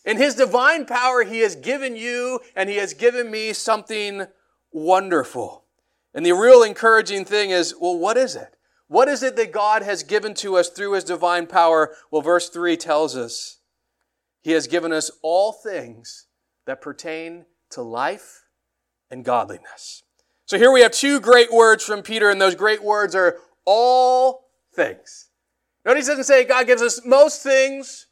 In 0.05 0.17
His 0.17 0.35
divine 0.35 0.87
power, 0.87 1.25
He 1.25 1.41
has 1.41 1.57
given 1.57 1.97
you 1.97 2.41
and 2.55 2.69
He 2.69 2.77
has 2.77 2.95
given 2.95 3.31
me 3.31 3.53
something 3.53 4.27
wonderful. 4.71 5.65
And 6.15 6.25
the 6.25 6.33
real 6.33 6.63
encouraging 6.63 7.25
thing 7.25 7.51
is, 7.51 7.75
well, 7.81 7.99
what 7.99 8.17
is 8.17 8.37
it? 8.37 8.57
What 8.87 9.09
is 9.09 9.23
it 9.23 9.37
that 9.37 9.53
God 9.53 9.83
has 9.83 10.03
given 10.03 10.35
to 10.35 10.57
us 10.57 10.69
through 10.69 10.93
His 10.93 11.05
divine 11.05 11.47
power? 11.47 11.95
Well, 12.11 12.23
verse 12.23 12.49
3 12.49 12.77
tells 12.77 13.17
us 13.17 13.59
He 14.43 14.53
has 14.53 14.67
given 14.67 14.93
us 14.93 15.11
all 15.23 15.53
things 15.53 16.27
that 16.67 16.83
pertain 16.83 17.47
to 17.71 17.83
life 17.83 18.45
and 19.11 19.25
godliness. 19.25 20.05
So 20.53 20.59
here 20.59 20.71
we 20.71 20.83
have 20.83 20.93
two 20.93 21.19
great 21.19 21.51
words 21.51 21.83
from 21.83 22.03
Peter, 22.03 22.29
and 22.29 22.39
those 22.39 22.55
great 22.55 22.85
words 22.85 23.15
are 23.15 23.39
all 23.65 24.51
things. 24.75 25.31
Notice 25.87 26.07
he 26.07 26.11
doesn't 26.11 26.25
say 26.25 26.45
God 26.45 26.67
gives 26.67 26.83
us 26.83 27.01
most 27.07 27.43
things, 27.43 28.09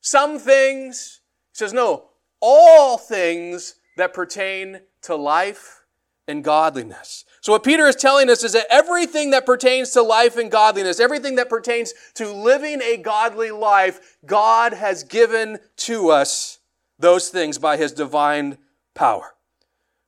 some 0.00 0.38
things. 0.38 1.20
He 1.52 1.58
says, 1.58 1.74
no, 1.74 2.04
all 2.40 2.96
things 2.96 3.74
that 3.98 4.14
pertain 4.14 4.80
to 5.02 5.16
life 5.16 5.82
and 6.26 6.42
godliness. 6.42 7.26
So 7.42 7.52
what 7.52 7.62
Peter 7.62 7.86
is 7.86 7.96
telling 7.96 8.30
us 8.30 8.42
is 8.42 8.54
that 8.54 8.68
everything 8.70 9.28
that 9.32 9.44
pertains 9.44 9.90
to 9.90 10.00
life 10.00 10.38
and 10.38 10.50
godliness, 10.50 10.98
everything 10.98 11.34
that 11.34 11.50
pertains 11.50 11.92
to 12.14 12.32
living 12.32 12.80
a 12.80 12.96
godly 12.96 13.50
life, 13.50 14.16
God 14.24 14.72
has 14.72 15.02
given 15.02 15.58
to 15.76 16.08
us 16.08 16.58
those 16.98 17.28
things 17.28 17.58
by 17.58 17.76
his 17.76 17.92
divine 17.92 18.56
power. 18.94 19.34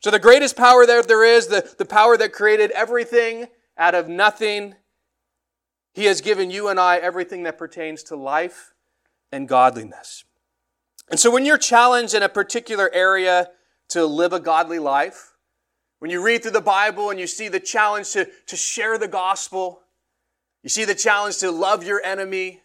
So 0.05 0.11
the 0.11 0.19
greatest 0.19 0.55
power 0.55 0.85
that 0.85 1.09
there 1.09 1.25
is, 1.25 1.47
the, 1.47 1.67
the 1.79 1.87
power 1.87 2.19
that 2.19 2.35
created 2.35 2.71
everything 2.73 3.47
out 3.79 3.95
of 3.95 4.07
nothing, 4.07 4.75
he 5.95 6.05
has 6.05 6.21
given 6.21 6.51
you 6.51 6.69
and 6.69 6.79
I 6.79 6.99
everything 6.99 7.45
that 7.45 7.57
pertains 7.57 8.03
to 8.03 8.15
life 8.15 8.75
and 9.33 9.49
godliness. 9.49 10.25
And 11.11 11.19
so 11.19 11.31
when 11.31 11.47
you're 11.47 11.57
challenged 11.57 12.13
in 12.13 12.23
a 12.23 12.29
particular 12.29 12.91
area 12.93 13.49
to 13.89 14.05
live 14.05 14.35
a 14.35 14.41
godly 14.41 14.79
life, 14.79 15.33
when 16.01 16.11
you 16.11 16.23
read 16.23 16.43
through 16.43 16.51
the 16.51 16.61
Bible 16.61 17.09
and 17.09 17.19
you 17.19 17.27
see 17.27 17.49
the 17.49 17.59
challenge 17.59 18.11
to, 18.11 18.29
to 18.49 18.57
share 18.57 18.99
the 18.99 19.09
gospel, 19.09 19.81
you 20.63 20.69
see 20.69 20.85
the 20.85 20.95
challenge 20.95 21.39
to 21.39 21.51
love 21.51 21.83
your 21.83 22.03
enemy, 22.05 22.61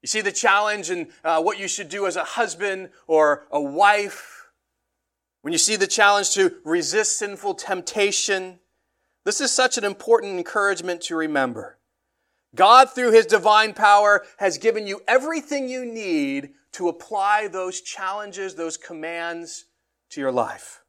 you 0.00 0.06
see 0.06 0.22
the 0.22 0.32
challenge 0.32 0.88
in 0.88 1.08
uh, 1.24 1.42
what 1.42 1.58
you 1.58 1.68
should 1.68 1.90
do 1.90 2.06
as 2.06 2.16
a 2.16 2.24
husband 2.24 2.88
or 3.06 3.46
a 3.50 3.60
wife, 3.60 4.33
when 5.44 5.52
you 5.52 5.58
see 5.58 5.76
the 5.76 5.86
challenge 5.86 6.30
to 6.30 6.54
resist 6.64 7.18
sinful 7.18 7.52
temptation, 7.52 8.60
this 9.26 9.42
is 9.42 9.50
such 9.50 9.76
an 9.76 9.84
important 9.84 10.38
encouragement 10.38 11.02
to 11.02 11.16
remember. 11.16 11.76
God, 12.54 12.88
through 12.88 13.12
His 13.12 13.26
divine 13.26 13.74
power, 13.74 14.24
has 14.38 14.56
given 14.56 14.86
you 14.86 15.02
everything 15.06 15.68
you 15.68 15.84
need 15.84 16.54
to 16.72 16.88
apply 16.88 17.48
those 17.48 17.82
challenges, 17.82 18.54
those 18.54 18.78
commands 18.78 19.66
to 20.12 20.20
your 20.22 20.32
life. 20.32 20.80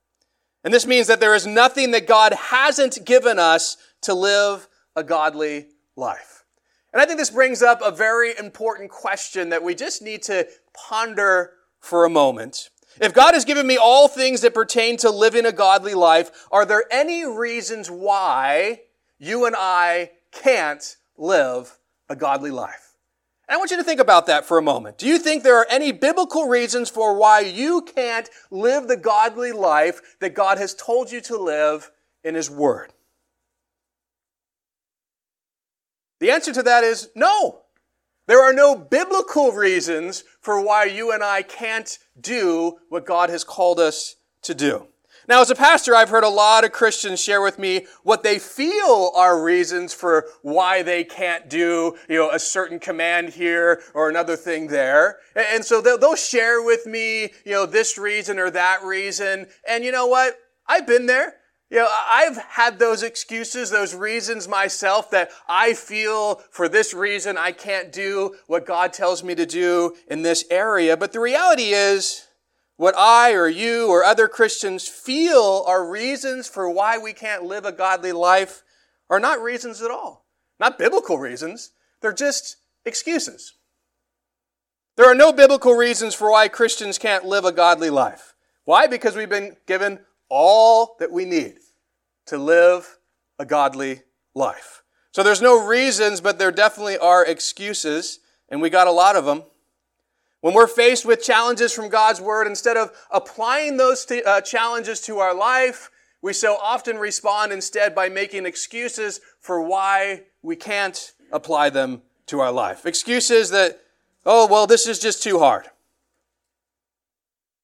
And 0.64 0.74
this 0.74 0.88
means 0.88 1.08
that 1.08 1.20
there 1.20 1.36
is 1.36 1.46
nothing 1.46 1.92
that 1.92 2.08
God 2.08 2.32
hasn't 2.32 3.04
given 3.04 3.38
us 3.38 3.76
to 4.04 4.14
live 4.14 4.70
a 4.96 5.04
godly 5.04 5.68
life. 5.98 6.46
And 6.94 7.02
I 7.02 7.06
think 7.06 7.20
this 7.20 7.30
brings 7.30 7.62
up 7.62 7.82
a 7.84 7.92
very 7.92 8.32
important 8.40 8.90
question 8.90 9.50
that 9.50 9.64
we 9.64 9.76
just 9.76 10.02
need 10.02 10.24
to 10.24 10.48
ponder 10.74 11.52
for 11.82 12.06
a 12.06 12.10
moment. 12.10 12.70
If 13.02 13.14
God 13.14 13.34
has 13.34 13.46
given 13.46 13.68
me 13.68 13.78
all 13.78 14.08
things 14.08 14.42
that 14.42 14.54
pertain 14.54 14.98
to 14.98 15.10
living 15.10 15.46
a 15.46 15.52
godly 15.52 15.94
life, 15.94 16.48
are 16.52 16.66
there 16.66 16.86
any 16.90 17.26
reasons 17.26 17.92
why 17.92 18.82
you 19.18 19.46
and 19.46 19.56
I 19.58 20.12
can't 20.32 20.96
live 21.18 21.78
a 22.10 22.16
godly 22.16 22.52
life? 22.52 22.96
And 23.48 23.56
I 23.56 23.58
want 23.58 23.72
you 23.72 23.78
to 23.78 23.84
think 23.84 24.00
about 24.00 24.26
that 24.28 24.46
for 24.46 24.58
a 24.58 24.64
moment. 24.64 24.98
Do 24.98 25.08
you 25.08 25.20
think 25.20 25.44
there 25.44 25.58
are 25.58 25.68
any 25.70 25.92
biblical 25.92 26.48
reasons 26.48 26.90
for 26.90 27.18
why 27.18 27.42
you 27.42 27.82
can't 27.82 28.30
live 28.50 28.88
the 28.88 28.98
godly 28.98 29.52
life 29.52 30.18
that 30.20 30.34
God 30.34 30.58
has 30.58 30.74
told 30.74 31.12
you 31.12 31.22
to 31.22 31.38
live 31.38 31.92
in 32.24 32.34
His 32.34 32.50
Word? 32.50 32.92
The 36.20 36.32
answer 36.32 36.54
to 36.54 36.64
that 36.64 36.84
is 36.84 37.10
no. 37.14 37.65
There 38.28 38.44
are 38.44 38.54
no 38.54 38.76
biblical 38.76 39.52
reasons 39.52 40.24
for 40.42 40.60
why 40.60 40.86
you 40.86 41.12
and 41.12 41.24
I 41.24 41.44
can't 41.44 41.98
do 42.20 42.78
what 42.90 43.06
God 43.06 43.30
has 43.30 43.44
called 43.44 43.80
us 43.80 44.16
to 44.44 44.56
do. 44.56 44.88
Now, 45.28 45.42
as 45.42 45.50
a 45.50 45.56
pastor, 45.56 45.96
I've 45.96 46.10
heard 46.10 46.24
a 46.24 46.30
lot 46.30 46.64
of 46.64 46.72
Christians 46.72 47.20
share 47.20 47.42
with 47.42 47.58
me 47.58 47.88
what 48.04 48.22
they 48.22 48.38
feel 48.38 49.12
are 49.16 49.44
reasons 49.44 49.92
for 49.92 50.28
why 50.44 50.84
they 50.84 51.04
can't 51.04 51.50
do, 51.50 51.98
you 52.08 52.18
know, 52.18 52.30
a 52.30 52.38
certain 52.38 52.80
command 52.80 53.30
here 53.30 53.82
or 53.96 54.08
another 54.08 54.36
thing 54.36 54.68
there. 54.68 55.18
And 55.36 55.66
so 55.66 55.82
they'll 55.82 56.16
share 56.16 56.62
with 56.62 56.86
me, 56.86 57.34
you 57.44 57.54
know, 57.54 57.66
this 57.66 57.98
reason 57.98 58.38
or 58.38 58.52
that 58.52 58.84
reason. 58.84 59.48
And 59.68 59.84
you 59.84 59.92
know 59.92 60.06
what? 60.06 60.38
I've 60.68 60.86
been 60.86 61.08
there. 61.08 61.38
You 61.76 61.82
know, 61.82 61.90
I've 62.10 62.38
had 62.38 62.80
those 62.80 63.04
excuses, 63.04 63.70
those 63.70 63.94
reasons 63.94 64.48
myself 64.48 65.12
that 65.12 65.30
I 65.46 65.74
feel 65.74 66.36
for 66.50 66.70
this 66.70 66.94
reason 66.94 67.38
I 67.38 67.52
can't 67.52 67.92
do 67.92 68.38
what 68.48 68.66
God 68.66 68.94
tells 68.94 69.26
me 69.26 69.36
to 69.36 69.46
do 69.46 69.94
in 70.08 70.22
this 70.22 70.46
area. 70.50 70.96
But 70.96 71.12
the 71.12 71.20
reality 71.20 71.74
is, 71.74 72.28
what 72.78 72.96
I 72.98 73.34
or 73.34 73.50
you 73.50 73.90
or 73.90 74.06
other 74.06 74.30
Christians 74.30 74.88
feel 74.88 75.66
are 75.68 75.86
reasons 75.86 76.48
for 76.48 76.70
why 76.70 76.98
we 76.98 77.12
can't 77.12 77.44
live 77.44 77.66
a 77.66 77.74
godly 77.74 78.14
life 78.14 78.64
are 79.10 79.20
not 79.20 79.42
reasons 79.42 79.82
at 79.82 79.92
all. 79.92 80.26
Not 80.58 80.80
biblical 80.80 81.20
reasons. 81.20 81.72
They're 82.00 82.14
just 82.14 82.56
excuses. 82.86 83.52
There 84.96 85.12
are 85.12 85.14
no 85.14 85.34
biblical 85.34 85.74
reasons 85.74 86.16
for 86.16 86.32
why 86.32 86.48
Christians 86.48 86.98
can't 86.98 87.26
live 87.26 87.44
a 87.44 87.52
godly 87.52 87.90
life. 87.90 88.34
Why? 88.64 88.88
Because 88.88 89.18
we've 89.18 89.28
been 89.28 89.58
given 89.68 90.00
all 90.30 90.96
that 91.00 91.12
we 91.12 91.26
need 91.26 91.56
to 92.28 92.38
live 92.38 92.98
a 93.40 93.46
godly 93.46 94.02
life. 94.34 94.84
So 95.12 95.24
there's 95.24 95.42
no 95.42 95.66
reasons, 95.66 96.22
but 96.22 96.40
there 96.40 96.52
definitely 96.52 96.98
are 96.98 97.26
excuses, 97.26 98.20
and 98.50 98.62
we 98.62 98.70
got 98.70 98.88
a 98.88 98.92
lot 98.92 99.16
of 99.16 99.26
them. 99.26 99.44
When 100.42 100.54
we're 100.54 100.68
faced 100.68 101.06
with 101.06 101.24
challenges 101.24 101.74
from 101.74 101.90
God's 101.90 102.22
Word, 102.22 102.48
instead 102.48 102.78
of 102.78 102.92
applying 103.12 103.78
those 103.78 104.06
t- 104.06 104.24
uh, 104.24 104.42
challenges 104.42 105.02
to 105.02 105.20
our 105.20 105.34
life, 105.34 105.90
we 106.22 106.34
so 106.34 106.58
often 106.62 106.98
respond 106.98 107.52
instead 107.52 107.96
by 107.96 108.10
making 108.10 108.46
excuses 108.46 109.22
for 109.40 109.62
why 109.62 110.24
we 110.42 110.56
can't 110.56 111.14
apply 111.32 111.70
them 111.70 112.02
to 112.28 112.40
our 112.40 112.52
life. 112.52 112.86
Excuses 112.86 113.52
that, 113.52 113.80
oh, 114.26 114.48
well, 114.48 114.68
this 114.68 114.88
is 114.88 115.00
just 115.00 115.24
too 115.24 115.40
hard. 115.40 115.68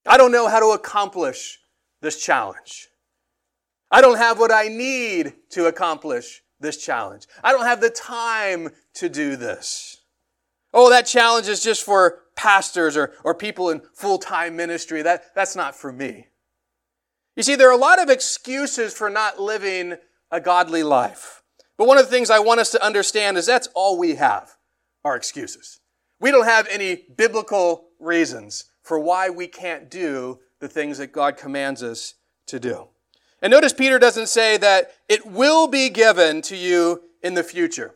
I 0.05 0.17
don't 0.17 0.31
know 0.31 0.47
how 0.47 0.59
to 0.59 0.67
accomplish 0.67 1.59
this 2.01 2.23
challenge. 2.23 2.87
I 3.91 4.01
don't 4.01 4.17
have 4.17 4.39
what 4.39 4.51
I 4.51 4.69
need 4.69 5.33
to 5.49 5.65
accomplish 5.65 6.41
this 6.59 6.77
challenge. 6.77 7.27
I 7.43 7.51
don't 7.51 7.65
have 7.65 7.81
the 7.81 7.89
time 7.89 8.69
to 8.95 9.09
do 9.09 9.35
this. 9.35 9.97
Oh, 10.73 10.89
that 10.89 11.05
challenge 11.05 11.47
is 11.47 11.61
just 11.61 11.83
for 11.83 12.19
pastors 12.35 12.95
or, 12.95 13.13
or 13.23 13.35
people 13.35 13.69
in 13.69 13.81
full 13.93 14.17
time 14.17 14.55
ministry. 14.55 15.01
That, 15.01 15.35
that's 15.35 15.55
not 15.55 15.75
for 15.75 15.91
me. 15.91 16.27
You 17.35 17.43
see, 17.43 17.55
there 17.55 17.69
are 17.69 17.73
a 17.73 17.77
lot 17.77 18.01
of 18.01 18.09
excuses 18.09 18.93
for 18.93 19.09
not 19.09 19.39
living 19.39 19.95
a 20.31 20.39
godly 20.39 20.83
life. 20.83 21.43
But 21.77 21.87
one 21.87 21.97
of 21.97 22.05
the 22.05 22.11
things 22.11 22.29
I 22.29 22.39
want 22.39 22.59
us 22.59 22.71
to 22.71 22.85
understand 22.85 23.37
is 23.37 23.45
that's 23.45 23.67
all 23.73 23.97
we 23.97 24.15
have 24.15 24.51
are 25.03 25.15
excuses. 25.15 25.79
We 26.19 26.31
don't 26.31 26.45
have 26.45 26.67
any 26.69 27.03
biblical 27.17 27.87
reasons 27.99 28.65
for 28.83 28.99
why 28.99 29.29
we 29.29 29.47
can't 29.47 29.89
do 29.89 30.39
the 30.59 30.67
things 30.67 30.99
that 30.99 31.11
God 31.11 31.37
commands 31.37 31.81
us 31.81 32.15
to 32.47 32.59
do. 32.59 32.90
And 33.41 33.51
notice 33.51 33.73
Peter 33.73 33.97
doesn't 33.97 34.29
say 34.29 34.57
that 34.57 34.91
it 35.09 35.25
will 35.25 35.67
be 35.67 35.89
given 35.89 36.41
to 36.43 36.55
you 36.55 37.03
in 37.23 37.33
the 37.33 37.43
future. 37.43 37.95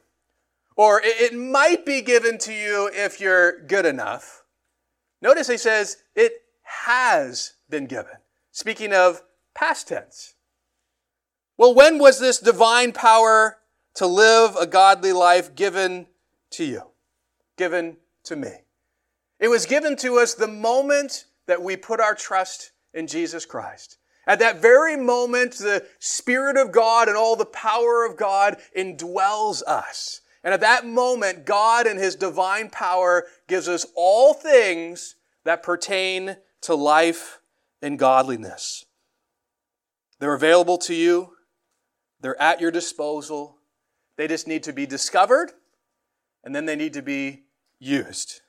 Or 0.76 1.02
it 1.04 1.34
might 1.34 1.86
be 1.86 2.02
given 2.02 2.38
to 2.40 2.54
you 2.54 2.90
if 2.94 3.22
you're 3.22 3.62
good 3.62 3.86
enough. 3.86 4.44
Notice 5.22 5.48
he 5.48 5.58
says 5.58 5.98
it 6.16 6.34
has 6.64 7.54
been 7.70 7.86
given. 7.86 8.18
Speaking 8.52 8.94
of 8.94 9.22
past 9.54 9.88
tense. 9.88 10.34
Well, 11.58 11.74
when 11.74 12.00
was 12.00 12.20
this 12.20 12.40
divine 12.40 12.92
power 12.92 13.58
to 13.96 14.08
live 14.08 14.56
a 14.58 14.68
godly 14.68 15.14
life 15.14 15.56
given 15.56 16.08
to 16.52 16.66
you? 16.66 16.82
Given 17.58 17.98
to 18.26 18.36
me. 18.36 18.52
It 19.40 19.48
was 19.48 19.66
given 19.66 19.96
to 19.98 20.20
us 20.20 20.34
the 20.34 20.48
moment 20.48 21.26
that 21.48 21.62
we 21.62 21.78
put 21.78 22.00
our 22.00 22.16
trust 22.16 22.72
in 22.94 23.08
Jesus 23.08 23.46
Christ. 23.46 23.98
At 24.28 24.40
that 24.40 24.62
very 24.62 24.96
moment, 24.98 25.54
the 25.54 25.86
Spirit 26.00 26.58
of 26.58 26.72
God 26.72 27.08
and 27.08 27.18
all 27.18 27.36
the 27.36 27.46
power 27.46 28.06
of 28.06 28.18
God 28.18 28.58
indwells 28.78 29.62
us. 29.64 30.22
And 30.44 30.54
at 30.54 30.62
that 30.62 30.86
moment, 30.86 31.46
God 31.46 31.88
and 31.88 32.00
His 32.00 32.16
divine 32.16 32.70
power 32.70 33.26
gives 33.48 33.68
us 33.68 33.86
all 33.96 34.34
things 34.34 35.16
that 35.44 35.64
pertain 35.64 36.38
to 36.62 36.76
life 36.76 37.40
and 37.82 38.00
godliness. 38.00 38.86
They're 40.20 40.34
available 40.34 40.78
to 40.80 40.94
you. 40.94 41.34
They're 42.22 42.42
at 42.42 42.62
your 42.62 42.72
disposal. 42.72 43.58
They 44.18 44.28
just 44.28 44.48
need 44.48 44.64
to 44.64 44.74
be 44.74 44.86
discovered 44.86 45.52
and 46.44 46.56
then 46.56 46.66
they 46.66 46.76
need 46.76 46.94
to 46.94 47.02
be 47.02 47.44
used. 47.80 48.42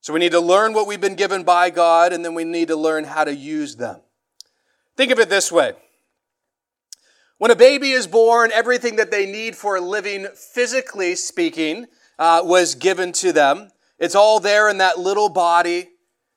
So 0.00 0.12
we 0.12 0.20
need 0.20 0.32
to 0.32 0.40
learn 0.40 0.72
what 0.72 0.86
we've 0.86 1.00
been 1.00 1.14
given 1.14 1.44
by 1.44 1.70
God 1.70 2.12
and 2.12 2.24
then 2.24 2.34
we 2.34 2.44
need 2.44 2.68
to 2.68 2.76
learn 2.76 3.04
how 3.04 3.24
to 3.24 3.34
use 3.34 3.76
them. 3.76 4.00
Think 5.00 5.12
of 5.12 5.18
it 5.18 5.30
this 5.30 5.50
way. 5.50 5.72
When 7.38 7.50
a 7.50 7.56
baby 7.56 7.92
is 7.92 8.06
born, 8.06 8.50
everything 8.52 8.96
that 8.96 9.10
they 9.10 9.24
need 9.24 9.56
for 9.56 9.80
living, 9.80 10.26
physically 10.34 11.14
speaking, 11.14 11.86
uh, 12.18 12.42
was 12.44 12.74
given 12.74 13.12
to 13.12 13.32
them. 13.32 13.70
It's 13.98 14.14
all 14.14 14.40
there 14.40 14.68
in 14.68 14.76
that 14.76 14.98
little 14.98 15.30
body. 15.30 15.88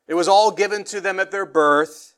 It 0.08 0.14
was 0.14 0.30
all 0.30 0.50
given 0.50 0.86
to 0.86 1.02
them 1.02 1.20
at 1.20 1.30
their 1.30 1.46
birth. 1.46 2.16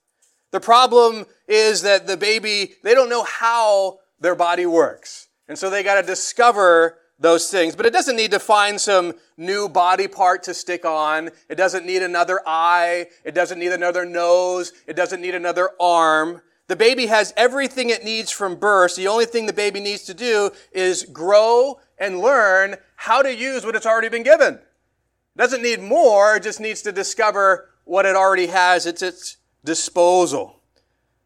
The 0.51 0.59
problem 0.59 1.25
is 1.47 1.81
that 1.81 2.05
the 2.05 2.15
baby, 2.15 2.75
they 2.83 2.93
don't 2.93 3.09
know 3.09 3.23
how 3.23 3.97
their 4.19 4.35
body 4.35 4.67
works. 4.67 5.29
And 5.47 5.57
so 5.57 5.71
they 5.71 5.81
got 5.81 5.99
to 5.99 6.05
discover 6.05 6.99
those 7.19 7.49
things. 7.49 7.75
But 7.75 7.85
it 7.85 7.93
doesn't 7.93 8.15
need 8.15 8.31
to 8.31 8.39
find 8.39 8.79
some 8.79 9.13
new 9.37 9.69
body 9.69 10.07
part 10.07 10.43
to 10.43 10.53
stick 10.53 10.85
on. 10.85 11.29
It 11.49 11.55
doesn't 11.55 11.85
need 11.85 12.03
another 12.03 12.41
eye. 12.45 13.07
It 13.23 13.35
doesn't 13.35 13.59
need 13.59 13.71
another 13.71 14.05
nose. 14.05 14.73
It 14.87 14.95
doesn't 14.95 15.21
need 15.21 15.35
another 15.35 15.71
arm. 15.79 16.41
The 16.67 16.75
baby 16.75 17.05
has 17.05 17.33
everything 17.37 17.89
it 17.89 18.03
needs 18.03 18.31
from 18.31 18.55
birth. 18.55 18.95
The 18.95 19.07
only 19.07 19.25
thing 19.25 19.45
the 19.45 19.53
baby 19.53 19.79
needs 19.79 20.03
to 20.03 20.13
do 20.13 20.51
is 20.71 21.03
grow 21.03 21.79
and 21.97 22.19
learn 22.19 22.75
how 22.95 23.21
to 23.21 23.33
use 23.33 23.65
what 23.65 23.75
it's 23.75 23.85
already 23.85 24.09
been 24.09 24.23
given. 24.23 24.55
It 24.55 25.37
doesn't 25.37 25.61
need 25.61 25.81
more. 25.81 26.37
It 26.37 26.43
just 26.43 26.59
needs 26.59 26.81
to 26.81 26.91
discover 26.91 27.69
what 27.83 28.05
it 28.05 28.15
already 28.15 28.47
has 28.47 28.87
at 28.87 29.01
its 29.01 29.37
disposal. 29.63 30.61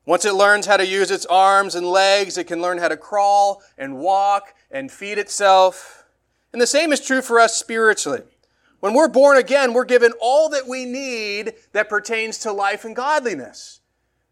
Once 0.06 0.26
it 0.26 0.34
learns 0.34 0.66
how 0.66 0.76
to 0.76 0.86
use 0.86 1.12
its 1.12 1.26
arms 1.28 1.76
and 1.76 1.86
legs, 1.86 2.38
it 2.38 2.48
can 2.48 2.62
learn 2.62 2.80
how 2.80 2.88
to 2.88 2.98
crawl 2.98 3.62
and 3.78 3.98
walk 3.98 4.56
and 4.72 4.92
feed 4.92 5.18
itself. 5.18 6.06
And 6.54 6.62
the 6.62 6.68
same 6.68 6.92
is 6.92 7.06
true 7.06 7.22
for 7.22 7.40
us 7.40 7.58
spiritually. 7.58 8.22
When 8.80 8.94
we're 8.94 9.10
born 9.10 9.38
again, 9.38 9.74
we're 9.74 9.86
given 9.86 10.14
all 10.22 10.50
that 10.50 10.68
we 10.68 10.86
need 10.86 11.54
that 11.74 11.90
pertains 11.90 12.38
to 12.40 12.52
life 12.52 12.86
and 12.86 12.96
godliness. 12.96 13.82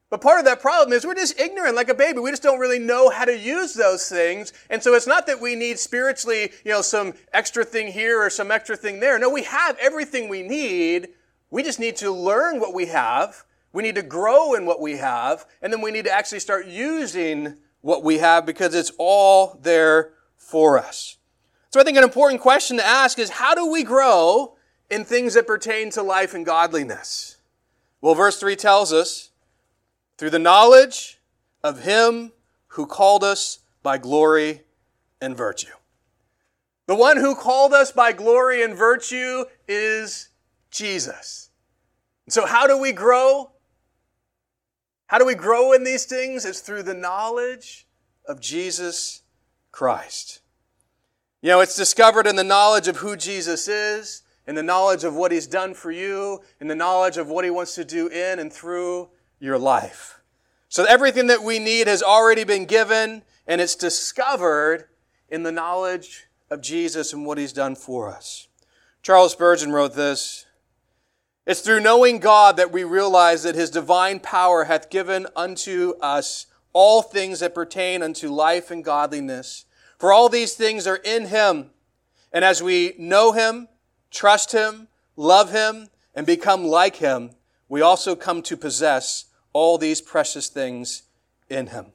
But 0.10 0.22
part 0.22 0.40
of 0.40 0.46
that 0.46 0.62
problem 0.62 0.94
is 0.94 1.06
we're 1.06 1.16
just 1.16 1.40
ignorant 1.40 1.76
like 1.76 1.90
a 1.90 1.94
baby. 1.94 2.20
We 2.20 2.30
just 2.30 2.44
don't 2.44 2.60
really 2.60 2.80
know 2.80 3.10
how 3.10 3.26
to 3.26 3.38
use 3.38 3.74
those 3.74 4.08
things. 4.08 4.54
And 4.70 4.82
so 4.82 4.94
it's 4.94 5.08
not 5.08 5.28
that 5.28 5.42
we 5.42 5.56
need 5.56 5.80
spiritually, 5.80 6.52
you 6.64 6.72
know, 6.72 6.82
some 6.82 7.14
extra 7.34 7.66
thing 7.66 7.92
here 7.92 8.22
or 8.22 8.30
some 8.30 8.50
extra 8.50 8.78
thing 8.78 9.02
there. 9.02 9.20
No, 9.20 9.30
we 9.30 9.44
have 9.44 9.78
everything 9.80 10.30
we 10.30 10.44
need. 10.44 11.10
We 11.50 11.62
just 11.62 11.80
need 11.80 11.98
to 11.98 12.12
learn 12.12 12.62
what 12.62 12.74
we 12.74 12.86
have 12.86 13.44
we 13.78 13.84
need 13.84 13.96
to 13.96 14.02
grow 14.02 14.56
in 14.56 14.66
what 14.66 14.82
we 14.82 14.98
have, 14.98 15.46
and 15.62 15.72
then 15.72 15.82
we 15.82 15.92
need 15.92 16.06
to 16.06 16.12
actually 16.12 16.40
start 16.40 16.66
using 16.66 17.58
what 17.82 18.04
we 18.04 18.18
have 18.18 18.44
because 18.44 18.74
it's 18.74 18.92
all 18.98 19.60
there 19.62 20.14
for 20.38 20.78
us. 20.78 21.18
So 21.70 21.80
I 21.80 21.84
think 21.84 21.98
an 21.98 22.04
important 22.04 22.42
question 22.42 22.78
to 22.78 22.86
ask 22.86 23.20
is 23.20 23.30
how 23.30 23.54
do 23.54 23.70
we 23.70 23.84
grow 23.84 24.56
in 24.90 25.04
things 25.04 25.34
that 25.34 25.46
pertain 25.46 25.90
to 25.92 26.02
life 26.02 26.34
and 26.34 26.46
godliness? 26.46 27.38
Well, 28.02 28.16
verse 28.16 28.40
3 28.40 28.56
tells 28.56 28.94
us 28.94 29.32
through 30.18 30.30
the 30.30 30.40
knowledge 30.40 31.20
of 31.64 31.84
Him 31.84 32.32
who 32.70 32.86
called 32.86 33.24
us 33.24 33.60
by 33.84 33.98
glory 33.98 34.62
and 35.22 35.36
virtue. 35.36 35.74
The 36.86 36.96
one 36.96 37.18
who 37.18 37.36
called 37.36 37.74
us 37.74 37.92
by 37.92 38.14
glory 38.14 38.64
and 38.64 38.76
virtue 38.76 39.44
is 39.68 40.30
Jesus. 40.72 41.50
So, 42.30 42.46
how 42.46 42.68
do 42.68 42.78
we 42.78 42.94
grow? 42.94 43.52
How 45.08 45.18
do 45.18 45.26
we 45.26 45.36
grow 45.36 45.74
in 45.74 45.84
these 45.84 46.06
things? 46.06 46.46
It's 46.46 46.62
through 46.62 46.84
the 46.84 46.94
knowledge 46.94 47.88
of 48.26 48.40
Jesus 48.40 49.24
Christ. 49.72 50.42
You 51.42 51.50
know, 51.50 51.60
it's 51.62 51.76
discovered 51.76 52.28
in 52.28 52.36
the 52.36 52.44
knowledge 52.44 52.88
of 52.88 52.98
who 52.98 53.16
Jesus 53.16 53.68
is, 53.68 54.24
in 54.48 54.56
the 54.56 54.64
knowledge 54.64 55.04
of 55.04 55.16
what 55.16 55.32
he's 55.32 55.48
done 55.48 55.74
for 55.74 55.92
you, 55.92 56.42
in 56.60 56.68
the 56.68 56.76
knowledge 56.76 57.18
of 57.18 57.28
what 57.28 57.46
he 57.46 57.52
wants 57.52 57.76
to 57.76 57.86
do 57.86 58.08
in 58.08 58.40
and 58.40 58.52
through 58.52 59.10
your 59.40 59.58
life. 59.58 60.20
So 60.70 60.86
everything 60.86 61.28
that 61.28 61.44
we 61.44 61.60
need 61.60 61.88
has 61.88 62.02
already 62.02 62.44
been 62.44 62.66
given, 62.66 63.24
and 63.46 63.62
it's 63.62 63.76
discovered 63.76 64.88
in 65.30 65.44
the 65.44 65.52
knowledge 65.52 66.26
of 66.50 66.62
Jesus 66.62 67.14
and 67.14 67.26
what 67.26 67.38
he's 67.38 67.54
done 67.54 67.76
for 67.76 68.10
us. 68.10 68.48
Charles 69.02 69.34
Spurgeon 69.34 69.72
wrote 69.72 69.96
this 69.96 70.46
it's 71.46 71.62
through 71.62 71.80
knowing 71.80 72.20
God 72.20 72.58
that 72.58 72.74
we 72.74 72.84
realize 72.84 73.44
that 73.44 73.56
his 73.56 73.70
divine 73.70 74.20
power 74.20 74.66
hath 74.66 74.90
given 74.90 75.28
unto 75.34 75.94
us 76.02 76.46
all 76.78 77.02
things 77.02 77.40
that 77.40 77.56
pertain 77.56 78.04
unto 78.04 78.30
life 78.30 78.70
and 78.70 78.84
godliness. 78.84 79.66
For 79.98 80.14
all 80.14 80.30
these 80.30 80.54
things 80.54 80.86
are 80.86 80.98
in 81.04 81.26
him. 81.26 81.72
And 82.32 82.46
as 82.46 82.62
we 82.62 82.94
know 83.00 83.32
him, 83.32 83.68
trust 84.12 84.52
him, 84.52 84.88
love 85.16 85.52
him, 85.52 85.88
and 86.14 86.28
become 86.28 86.64
like 86.66 86.98
him, 86.98 87.32
we 87.68 87.82
also 87.82 88.16
come 88.16 88.44
to 88.44 88.56
possess 88.56 89.26
all 89.54 89.80
these 89.80 90.02
precious 90.02 90.50
things 90.50 91.02
in 91.50 91.66
him. 91.66 91.88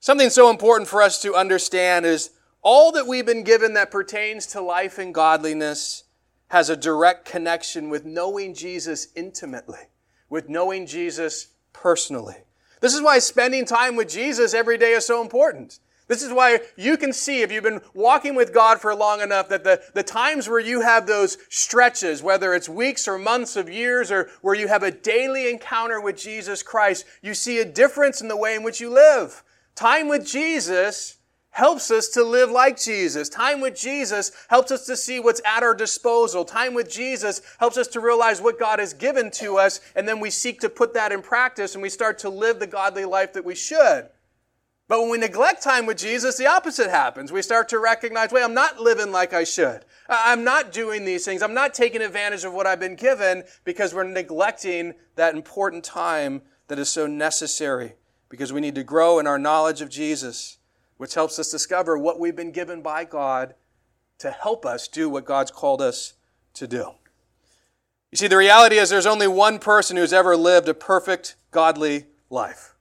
Something 0.00 0.30
so 0.30 0.50
important 0.50 0.88
for 0.88 1.00
us 1.00 1.22
to 1.22 1.36
understand 1.36 2.06
is 2.06 2.30
all 2.60 2.90
that 2.90 3.06
we've 3.06 3.24
been 3.24 3.44
given 3.44 3.74
that 3.74 3.92
pertains 3.92 4.46
to 4.46 4.60
life 4.60 4.98
and 4.98 5.14
godliness 5.14 6.02
has 6.48 6.70
a 6.70 6.76
direct 6.76 7.24
connection 7.24 7.88
with 7.88 8.04
knowing 8.04 8.52
Jesus 8.52 9.12
intimately, 9.14 9.90
with 10.28 10.48
knowing 10.48 10.88
Jesus 10.88 11.50
personally. 11.72 12.38
This 12.84 12.92
is 12.92 13.00
why 13.00 13.18
spending 13.18 13.64
time 13.64 13.96
with 13.96 14.10
Jesus 14.10 14.52
every 14.52 14.76
day 14.76 14.90
is 14.90 15.06
so 15.06 15.22
important. 15.22 15.78
This 16.06 16.22
is 16.22 16.30
why 16.30 16.60
you 16.76 16.98
can 16.98 17.14
see, 17.14 17.40
if 17.40 17.50
you've 17.50 17.64
been 17.64 17.80
walking 17.94 18.34
with 18.34 18.52
God 18.52 18.78
for 18.78 18.94
long 18.94 19.22
enough, 19.22 19.48
that 19.48 19.64
the, 19.64 19.82
the 19.94 20.02
times 20.02 20.50
where 20.50 20.60
you 20.60 20.82
have 20.82 21.06
those 21.06 21.38
stretches, 21.48 22.22
whether 22.22 22.52
it's 22.52 22.68
weeks 22.68 23.08
or 23.08 23.16
months 23.16 23.56
of 23.56 23.70
years, 23.70 24.12
or 24.12 24.28
where 24.42 24.54
you 24.54 24.68
have 24.68 24.82
a 24.82 24.90
daily 24.90 25.48
encounter 25.48 25.98
with 25.98 26.18
Jesus 26.18 26.62
Christ, 26.62 27.06
you 27.22 27.32
see 27.32 27.58
a 27.58 27.64
difference 27.64 28.20
in 28.20 28.28
the 28.28 28.36
way 28.36 28.54
in 28.54 28.62
which 28.62 28.82
you 28.82 28.90
live. 28.90 29.42
Time 29.74 30.06
with 30.06 30.26
Jesus 30.26 31.16
helps 31.54 31.92
us 31.92 32.08
to 32.08 32.24
live 32.24 32.50
like 32.50 32.76
Jesus. 32.76 33.28
Time 33.28 33.60
with 33.60 33.76
Jesus 33.76 34.32
helps 34.48 34.72
us 34.72 34.86
to 34.86 34.96
see 34.96 35.20
what's 35.20 35.40
at 35.46 35.62
our 35.62 35.74
disposal. 35.74 36.44
Time 36.44 36.74
with 36.74 36.90
Jesus 36.90 37.40
helps 37.58 37.78
us 37.78 37.86
to 37.88 38.00
realize 38.00 38.40
what 38.40 38.58
God 38.58 38.80
has 38.80 38.92
given 38.92 39.30
to 39.32 39.56
us, 39.56 39.80
and 39.94 40.06
then 40.06 40.18
we 40.18 40.30
seek 40.30 40.60
to 40.60 40.68
put 40.68 40.94
that 40.94 41.12
in 41.12 41.22
practice 41.22 41.74
and 41.74 41.82
we 41.82 41.88
start 41.88 42.18
to 42.18 42.28
live 42.28 42.58
the 42.58 42.66
godly 42.66 43.04
life 43.04 43.32
that 43.34 43.44
we 43.44 43.54
should. 43.54 44.08
But 44.88 45.00
when 45.00 45.10
we 45.10 45.18
neglect 45.18 45.62
time 45.62 45.86
with 45.86 45.96
Jesus, 45.96 46.36
the 46.36 46.48
opposite 46.48 46.90
happens. 46.90 47.30
We 47.30 47.40
start 47.40 47.68
to 47.68 47.78
recognize, 47.78 48.32
wait, 48.32 48.42
I'm 48.42 48.52
not 48.52 48.80
living 48.80 49.12
like 49.12 49.32
I 49.32 49.44
should. 49.44 49.84
I'm 50.08 50.42
not 50.42 50.72
doing 50.72 51.04
these 51.04 51.24
things. 51.24 51.40
I'm 51.40 51.54
not 51.54 51.72
taking 51.72 52.02
advantage 52.02 52.44
of 52.44 52.52
what 52.52 52.66
I've 52.66 52.80
been 52.80 52.96
given 52.96 53.44
because 53.62 53.94
we're 53.94 54.02
neglecting 54.02 54.94
that 55.14 55.34
important 55.34 55.84
time 55.84 56.42
that 56.66 56.80
is 56.80 56.90
so 56.90 57.06
necessary 57.06 57.94
because 58.28 58.52
we 58.52 58.60
need 58.60 58.74
to 58.74 58.82
grow 58.82 59.20
in 59.20 59.28
our 59.28 59.38
knowledge 59.38 59.80
of 59.80 59.88
Jesus 59.88 60.58
which 60.96 61.14
helps 61.14 61.38
us 61.38 61.50
discover 61.50 61.98
what 61.98 62.20
we've 62.20 62.36
been 62.36 62.52
given 62.52 62.82
by 62.82 63.04
God 63.04 63.54
to 64.18 64.30
help 64.30 64.64
us 64.64 64.88
do 64.88 65.08
what 65.08 65.24
God's 65.24 65.50
called 65.50 65.82
us 65.82 66.14
to 66.54 66.66
do. 66.66 66.92
You 68.10 68.16
see, 68.16 68.28
the 68.28 68.36
reality 68.36 68.76
is 68.76 68.90
there's 68.90 69.06
only 69.06 69.26
one 69.26 69.58
person 69.58 69.96
who's 69.96 70.12
ever 70.12 70.36
lived 70.36 70.68
a 70.68 70.74
perfect, 70.74 71.34
godly 71.50 72.06
life, 72.30 72.74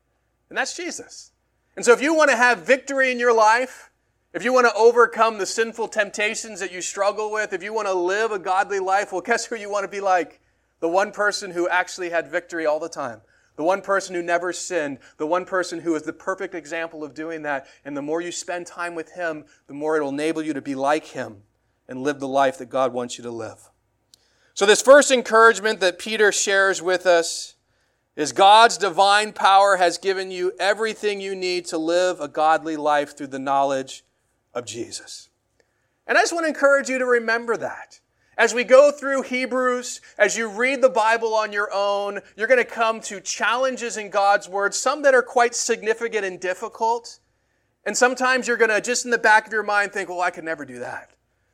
and 0.50 0.58
that's 0.58 0.78
Jesus. 0.78 1.32
And 1.76 1.84
so 1.84 1.92
if 1.92 2.02
you 2.02 2.14
want 2.14 2.30
to 2.30 2.38
have 2.38 2.60
victory 2.60 3.12
in 3.12 3.20
your 3.20 3.34
life, 3.34 3.90
if 4.34 4.44
you 4.44 4.54
want 4.54 4.68
to 4.68 4.74
overcome 4.76 5.40
the 5.40 5.46
sinful 5.46 5.88
temptations 5.88 6.60
that 6.60 6.72
you 6.72 6.82
struggle 6.82 7.32
with, 7.32 7.52
if 7.52 7.64
you 7.64 7.74
want 7.74 7.88
to 7.88 7.94
live 7.94 8.32
a 8.32 8.38
godly 8.38 8.80
life, 8.80 9.12
well, 9.12 9.22
guess 9.22 9.46
who 9.46 9.56
you 9.56 9.72
want 9.72 9.84
to 9.84 9.88
be 9.88 10.02
like? 10.02 10.40
The 10.82 10.90
one 10.90 11.12
person 11.12 11.50
who 11.52 11.68
actually 11.68 12.10
had 12.10 12.28
victory 12.28 12.66
all 12.66 12.80
the 12.80 12.90
time 12.90 13.22
the 13.56 13.64
one 13.64 13.82
person 13.82 14.16
who 14.16 14.22
never 14.22 14.52
sinned, 14.52 15.00
the 15.18 15.28
one 15.28 15.46
person 15.46 15.80
who 15.80 15.96
is 15.96 16.04
the 16.04 16.14
perfect 16.14 16.56
example 16.56 17.04
of 17.04 17.14
doing 17.14 17.44
that. 17.44 17.68
And 17.86 17.96
the 17.96 18.02
more 18.02 18.22
you 18.22 18.32
spend 18.32 18.66
time 18.66 18.96
with 18.96 19.12
him, 19.14 19.46
the 19.68 19.74
more 19.74 19.98
it 19.98 20.02
will 20.02 20.10
enable 20.10 20.42
you 20.42 20.54
to 20.54 20.62
be 20.62 20.76
like 20.76 21.06
him 21.06 21.44
and 21.88 22.02
live 22.02 22.20
the 22.20 22.28
life 22.28 22.58
that 22.58 22.70
God 22.70 22.94
wants 22.94 23.18
you 23.18 23.24
to 23.24 23.32
live. 23.32 23.70
So, 24.56 24.66
this 24.66 24.82
first 24.82 25.12
encouragement 25.12 25.80
that 25.80 25.98
Peter 25.98 26.32
shares 26.32 26.82
with 26.82 27.06
us 27.06 27.56
is 28.16 28.32
God's 28.32 28.78
divine 28.78 29.34
power 29.34 29.78
has 29.78 29.98
given 29.98 30.30
you 30.30 30.54
everything 30.60 31.20
you 31.20 31.36
need 31.36 31.66
to 31.66 31.78
live 31.78 32.20
a 32.20 32.28
godly 32.28 32.78
life 32.78 33.18
through 33.18 33.28
the 33.28 33.40
knowledge 33.40 34.04
of 34.54 34.66
Jesus. 34.66 35.30
And 36.06 36.18
I 36.18 36.22
just 36.22 36.34
want 36.34 36.44
to 36.44 36.50
encourage 36.50 36.90
you 36.90 37.00
to 37.00 37.06
remember 37.06 37.58
that. 37.58 38.00
As 38.38 38.54
we 38.54 38.64
go 38.64 38.92
through 38.92 39.24
Hebrews, 39.24 40.02
as 40.18 40.36
you 40.36 40.50
read 40.50 40.82
the 40.82 40.90
Bible 40.90 41.36
on 41.36 41.54
your 41.54 41.70
own, 41.72 42.20
you're 42.36 42.48
going 42.48 42.58
to 42.58 42.66
come 42.66 43.00
to 43.02 43.22
challenges 43.22 43.98
in 43.98 44.10
God's 44.10 44.50
Word, 44.50 44.74
some 44.74 45.04
that 45.04 45.14
are 45.14 45.22
quite 45.22 45.54
significant 45.54 46.26
and 46.26 46.40
difficult. 46.40 47.20
And 47.86 47.96
sometimes 47.96 48.48
you're 48.48 48.58
going 48.58 48.72
to, 48.72 48.82
just 48.82 49.06
in 49.06 49.12
the 49.12 49.18
back 49.18 49.46
of 49.46 49.54
your 49.54 49.64
mind, 49.64 49.92
think, 49.92 50.10
well, 50.10 50.22
I 50.22 50.32
could 50.32 50.46
never 50.46 50.66
do 50.66 50.80
that. 50.80 51.12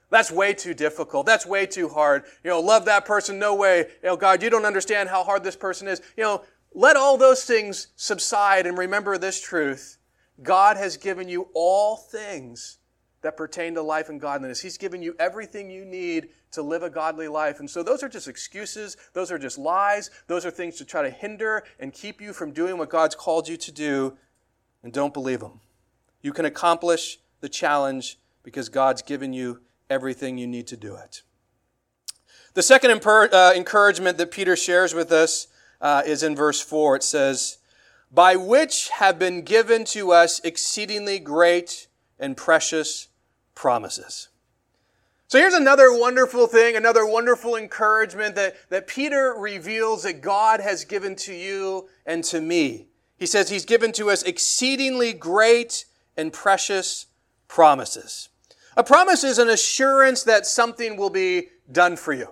That's 0.09 0.31
way 0.31 0.53
too 0.53 0.73
difficult. 0.73 1.25
That's 1.25 1.45
way 1.45 1.65
too 1.65 1.89
hard. 1.89 2.23
You 2.43 2.49
know, 2.49 2.59
love 2.59 2.85
that 2.85 3.05
person. 3.05 3.37
No 3.37 3.55
way. 3.55 3.79
You 4.01 4.09
know, 4.09 4.17
God, 4.17 4.41
you 4.41 4.49
don't 4.49 4.65
understand 4.65 5.09
how 5.09 5.23
hard 5.23 5.43
this 5.43 5.55
person 5.55 5.87
is. 5.87 6.01
You 6.17 6.23
know, 6.23 6.43
let 6.73 6.95
all 6.95 7.17
those 7.17 7.43
things 7.43 7.87
subside 7.95 8.65
and 8.65 8.77
remember 8.77 9.17
this 9.17 9.41
truth. 9.41 9.97
God 10.41 10.77
has 10.77 10.97
given 10.97 11.27
you 11.27 11.49
all 11.53 11.97
things 11.97 12.78
that 13.21 13.35
pertain 13.35 13.73
to 13.75 13.81
life 13.81 14.09
and 14.09 14.21
godliness. 14.21 14.61
He's 14.61 14.77
given 14.77 15.01
you 15.01 15.15
everything 15.19 15.69
you 15.69 15.83
need 15.83 16.29
to 16.51 16.61
live 16.61 16.83
a 16.83 16.89
godly 16.89 17.27
life. 17.27 17.59
And 17.59 17.69
so 17.69 17.83
those 17.83 18.01
are 18.01 18.09
just 18.09 18.27
excuses. 18.27 18.97
Those 19.13 19.31
are 19.31 19.37
just 19.37 19.57
lies. 19.57 20.09
Those 20.27 20.45
are 20.45 20.51
things 20.51 20.77
to 20.77 20.85
try 20.85 21.01
to 21.01 21.09
hinder 21.09 21.63
and 21.79 21.93
keep 21.93 22.21
you 22.21 22.33
from 22.33 22.51
doing 22.51 22.77
what 22.77 22.89
God's 22.89 23.15
called 23.15 23.47
you 23.47 23.57
to 23.57 23.71
do. 23.71 24.17
And 24.83 24.93
don't 24.93 25.13
believe 25.13 25.41
them. 25.41 25.59
You 26.21 26.31
can 26.31 26.45
accomplish 26.45 27.19
the 27.41 27.49
challenge 27.49 28.19
because 28.43 28.69
God's 28.69 29.01
given 29.01 29.33
you 29.33 29.61
everything 29.89 30.37
you 30.37 30.47
need 30.47 30.67
to 30.67 30.77
do 30.77 30.95
it. 30.95 31.21
The 32.53 32.63
second 32.63 32.91
imper- 32.91 33.31
uh, 33.31 33.53
encouragement 33.55 34.17
that 34.17 34.31
Peter 34.31 34.55
shares 34.55 34.93
with 34.93 35.11
us 35.11 35.47
uh, 35.81 36.03
is 36.05 36.23
in 36.23 36.35
verse 36.35 36.61
4. 36.61 36.97
It 36.97 37.03
says, 37.03 37.57
By 38.11 38.35
which 38.35 38.89
have 38.89 39.19
been 39.19 39.43
given 39.43 39.83
to 39.85 40.11
us 40.11 40.39
exceedingly 40.43 41.19
great 41.19 41.87
and 42.17 42.35
precious 42.35 43.08
promises. 43.59 44.29
So 45.27 45.37
here's 45.37 45.53
another 45.53 45.91
wonderful 45.91 46.47
thing, 46.47 46.77
another 46.77 47.05
wonderful 47.05 47.57
encouragement 47.57 48.35
that, 48.35 48.55
that 48.69 48.87
Peter 48.87 49.35
reveals 49.37 50.03
that 50.03 50.21
God 50.21 50.61
has 50.61 50.85
given 50.85 51.13
to 51.17 51.33
you 51.33 51.89
and 52.05 52.23
to 52.23 52.39
me. 52.39 52.87
He 53.17 53.25
says 53.25 53.49
he's 53.49 53.65
given 53.65 53.91
to 53.91 54.09
us 54.09 54.23
exceedingly 54.23 55.11
great 55.11 55.83
and 56.15 56.31
precious 56.31 57.07
promises. 57.49 58.29
A 58.77 58.83
promise 58.83 59.25
is 59.25 59.39
an 59.39 59.49
assurance 59.49 60.23
that 60.23 60.45
something 60.45 60.95
will 60.95 61.09
be 61.09 61.49
done 61.69 61.97
for 61.97 62.13
you. 62.13 62.29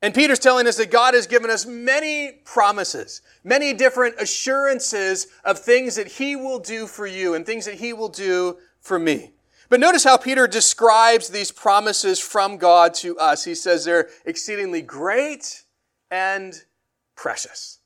And 0.00 0.14
Peter's 0.14 0.38
telling 0.38 0.66
us 0.66 0.78
that 0.78 0.90
God 0.90 1.12
has 1.12 1.26
given 1.26 1.50
us 1.50 1.66
many 1.66 2.40
promises, 2.46 3.20
many 3.44 3.74
different 3.74 4.14
assurances 4.18 5.26
of 5.44 5.58
things 5.58 5.94
that 5.96 6.06
He 6.06 6.36
will 6.36 6.58
do 6.58 6.86
for 6.86 7.06
you 7.06 7.34
and 7.34 7.44
things 7.44 7.66
that 7.66 7.74
He 7.74 7.92
will 7.92 8.08
do 8.08 8.56
for 8.80 8.98
me. 8.98 9.32
But 9.68 9.80
notice 9.80 10.04
how 10.04 10.16
Peter 10.16 10.46
describes 10.46 11.28
these 11.28 11.50
promises 11.50 12.20
from 12.20 12.56
God 12.56 12.94
to 12.94 13.18
us. 13.18 13.44
He 13.44 13.54
says 13.54 13.84
they're 13.84 14.08
exceedingly 14.24 14.82
great 14.82 15.64
and 16.10 16.54
precious. 17.16 17.80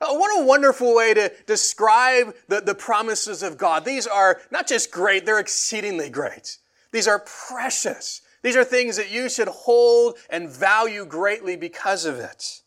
Oh, 0.00 0.18
what 0.18 0.40
a 0.40 0.44
wonderful 0.44 0.94
way 0.94 1.14
to 1.14 1.32
describe 1.46 2.34
the, 2.48 2.60
the 2.60 2.74
promises 2.74 3.42
of 3.42 3.56
God. 3.56 3.84
These 3.84 4.06
are 4.06 4.40
not 4.50 4.68
just 4.68 4.90
great, 4.90 5.24
they're 5.24 5.38
exceedingly 5.38 6.10
great. 6.10 6.58
These 6.92 7.08
are 7.08 7.20
precious. 7.20 8.20
These 8.42 8.56
are 8.56 8.64
things 8.64 8.96
that 8.96 9.10
you 9.10 9.28
should 9.28 9.48
hold 9.48 10.18
and 10.30 10.48
value 10.48 11.04
greatly 11.06 11.56
because 11.56 12.04
of 12.04 12.18
it. 12.18 12.60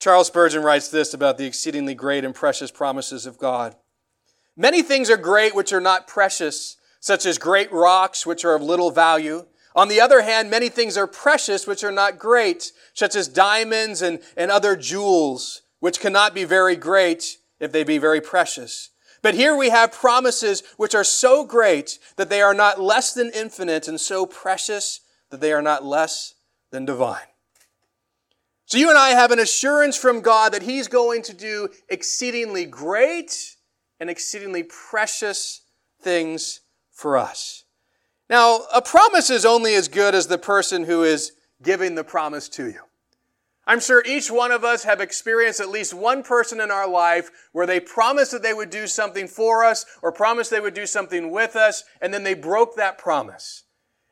Charles 0.00 0.28
Spurgeon 0.28 0.62
writes 0.62 0.88
this 0.88 1.12
about 1.12 1.38
the 1.38 1.46
exceedingly 1.46 1.94
great 1.94 2.24
and 2.24 2.34
precious 2.34 2.70
promises 2.70 3.26
of 3.26 3.36
God. 3.36 3.76
Many 4.60 4.82
things 4.82 5.08
are 5.08 5.16
great 5.16 5.54
which 5.54 5.72
are 5.72 5.80
not 5.80 6.08
precious, 6.08 6.78
such 6.98 7.24
as 7.24 7.38
great 7.38 7.72
rocks 7.72 8.26
which 8.26 8.44
are 8.44 8.56
of 8.56 8.62
little 8.62 8.90
value. 8.90 9.46
On 9.76 9.86
the 9.86 10.00
other 10.00 10.22
hand, 10.22 10.50
many 10.50 10.68
things 10.68 10.96
are 10.96 11.06
precious 11.06 11.64
which 11.64 11.84
are 11.84 11.92
not 11.92 12.18
great, 12.18 12.72
such 12.92 13.14
as 13.14 13.28
diamonds 13.28 14.02
and, 14.02 14.18
and 14.36 14.50
other 14.50 14.74
jewels, 14.74 15.62
which 15.78 16.00
cannot 16.00 16.34
be 16.34 16.42
very 16.42 16.74
great 16.74 17.38
if 17.60 17.70
they 17.70 17.84
be 17.84 17.98
very 17.98 18.20
precious. 18.20 18.90
But 19.22 19.34
here 19.34 19.54
we 19.54 19.70
have 19.70 19.92
promises 19.92 20.64
which 20.76 20.94
are 20.94 21.04
so 21.04 21.44
great 21.44 22.00
that 22.16 22.28
they 22.28 22.42
are 22.42 22.54
not 22.54 22.80
less 22.80 23.14
than 23.14 23.30
infinite 23.32 23.86
and 23.86 24.00
so 24.00 24.26
precious 24.26 25.02
that 25.30 25.40
they 25.40 25.52
are 25.52 25.62
not 25.62 25.84
less 25.84 26.34
than 26.72 26.84
divine. 26.84 27.28
So 28.66 28.76
you 28.76 28.88
and 28.88 28.98
I 28.98 29.10
have 29.10 29.30
an 29.30 29.38
assurance 29.38 29.96
from 29.96 30.20
God 30.20 30.52
that 30.52 30.62
He's 30.62 30.88
going 30.88 31.22
to 31.22 31.32
do 31.32 31.68
exceedingly 31.88 32.66
great 32.66 33.54
and 34.00 34.08
exceedingly 34.08 34.62
precious 34.62 35.62
things 36.00 36.60
for 36.90 37.16
us. 37.16 37.64
Now, 38.30 38.60
a 38.74 38.82
promise 38.82 39.30
is 39.30 39.44
only 39.44 39.74
as 39.74 39.88
good 39.88 40.14
as 40.14 40.26
the 40.26 40.38
person 40.38 40.84
who 40.84 41.02
is 41.02 41.32
giving 41.62 41.94
the 41.94 42.04
promise 42.04 42.48
to 42.50 42.66
you. 42.66 42.80
I'm 43.66 43.80
sure 43.80 44.02
each 44.06 44.30
one 44.30 44.50
of 44.50 44.64
us 44.64 44.84
have 44.84 45.00
experienced 45.00 45.60
at 45.60 45.68
least 45.68 45.92
one 45.92 46.22
person 46.22 46.58
in 46.58 46.70
our 46.70 46.88
life 46.88 47.30
where 47.52 47.66
they 47.66 47.80
promised 47.80 48.32
that 48.32 48.42
they 48.42 48.54
would 48.54 48.70
do 48.70 48.86
something 48.86 49.28
for 49.28 49.62
us 49.62 49.84
or 50.02 50.10
promised 50.10 50.50
they 50.50 50.60
would 50.60 50.72
do 50.72 50.86
something 50.86 51.30
with 51.30 51.54
us, 51.54 51.84
and 52.00 52.12
then 52.12 52.22
they 52.22 52.32
broke 52.32 52.76
that 52.76 52.96
promise. 52.96 53.64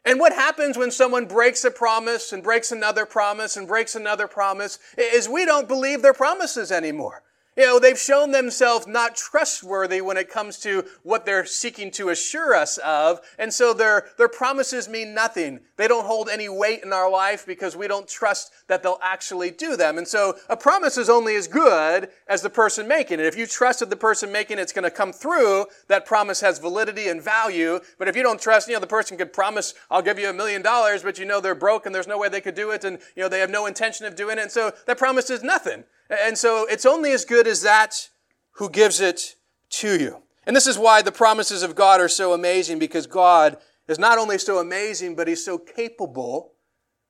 And 0.05 0.21
what 0.21 0.35
happens 0.35 0.77
when 0.77 0.91
someone 0.91 1.25
breaks 1.25 1.65
a 1.65 1.71
promise 1.71 2.33
and 2.33 2.43
breaks 2.43 2.71
another 2.71 3.07
promise 3.07 3.57
and 3.57 3.67
breaks 3.67 3.97
another 3.97 4.29
promise 4.29 4.79
is 4.97 5.29
we 5.29 5.47
don't 5.47 5.67
believe 5.67 6.03
their 6.03 6.13
promises 6.13 6.71
anymore. 6.71 7.23
You 7.57 7.65
know, 7.65 7.79
they've 7.79 7.99
shown 7.99 8.33
themselves 8.33 8.87
not 8.87 9.17
trustworthy 9.17 10.03
when 10.03 10.19
it 10.19 10.29
comes 10.29 10.59
to 10.59 10.85
what 11.03 11.25
they're 11.25 11.47
seeking 11.47 11.91
to 11.93 12.11
assure 12.11 12.55
us 12.55 12.77
of. 12.79 13.21
And 13.39 13.51
so 13.51 13.73
their, 13.73 14.09
their 14.19 14.29
promises 14.29 14.91
mean 14.91 15.15
nothing. 15.15 15.61
They 15.77 15.89
don't 15.89 16.05
hold 16.05 16.29
any 16.29 16.51
weight 16.51 16.83
in 16.83 16.93
our 16.93 17.11
life 17.11 17.47
because 17.47 17.75
we 17.75 17.89
don't 17.89 18.07
trust 18.07 18.53
that 18.69 18.83
they'll 18.83 18.99
actually 19.03 19.51
do 19.51 19.75
them. 19.75 19.97
And 19.97 20.07
so 20.07 20.37
a 20.51 20.57
promise 20.57 20.99
is 20.99 21.09
only 21.09 21.35
as 21.35 21.49
good 21.49 22.11
as 22.29 22.43
the 22.43 22.51
person 22.51 22.87
making 22.87 23.21
it. 23.21 23.27
If 23.27 23.39
you 23.39 23.47
trust 23.47 23.81
that 23.81 23.89
the 23.89 23.97
person 23.97 24.31
making 24.31 24.59
it's 24.59 24.73
going 24.73 24.85
to 24.85 24.91
come 24.91 25.15
through, 25.15 25.65
that 25.89 26.05
promise 26.05 26.43
has 26.43 26.59
validity 26.59 27.09
and 27.09 27.23
value. 27.23 27.81
But 27.99 28.09
if 28.09 28.17
you 28.17 28.23
don't 28.23 28.41
trust, 28.41 28.69
you 28.69 28.75
know, 28.75 28.81
the 28.81 28.87
person 28.87 29.17
could 29.17 29.33
promise, 29.33 29.73
I'll 29.91 30.03
give 30.03 30.19
you 30.19 30.29
a 30.29 30.35
million 30.35 30.61
dollars, 30.61 31.03
but 31.03 31.19
you 31.19 31.25
know 31.25 31.41
they're 31.41 31.55
broke 31.55 31.87
and 31.87 31.95
there's 31.95 32.07
no 32.07 32.19
way 32.19 32.29
they 32.29 32.43
could 32.43 32.55
do 32.55 32.71
it 32.73 32.85
and, 32.85 32.99
you 33.15 33.23
know, 33.23 33.31
they 33.31 33.41
have 33.41 33.51
no 33.51 33.65
intention 33.65 34.05
of 34.05 34.15
doing 34.15 34.37
it. 34.37 34.43
And 34.43 34.51
so 34.51 34.75
that 34.87 34.99
promise 34.99 35.31
is 35.31 35.43
nothing. 35.43 35.85
And 36.09 36.39
so 36.39 36.67
it's 36.67 36.87
only 36.87 37.13
as 37.13 37.25
good 37.25 37.47
as 37.47 37.63
that 37.63 38.11
who 38.53 38.71
gives 38.71 39.01
it 39.01 39.37
to 39.71 39.99
you. 39.99 40.23
And 40.47 40.55
this 40.55 40.67
is 40.67 40.79
why 40.79 41.03
the 41.03 41.13
promises 41.13 41.63
of 41.63 41.75
God 41.75 42.01
are 42.01 42.09
so 42.09 42.33
amazing 42.33 42.79
because 42.79 43.07
God 43.07 43.59
is 43.89 43.99
not 43.99 44.19
only 44.19 44.39
so 44.39 44.59
amazing, 44.59 45.17
but 45.17 45.29
He's 45.29 45.45
so 45.45 45.59
capable 45.59 46.53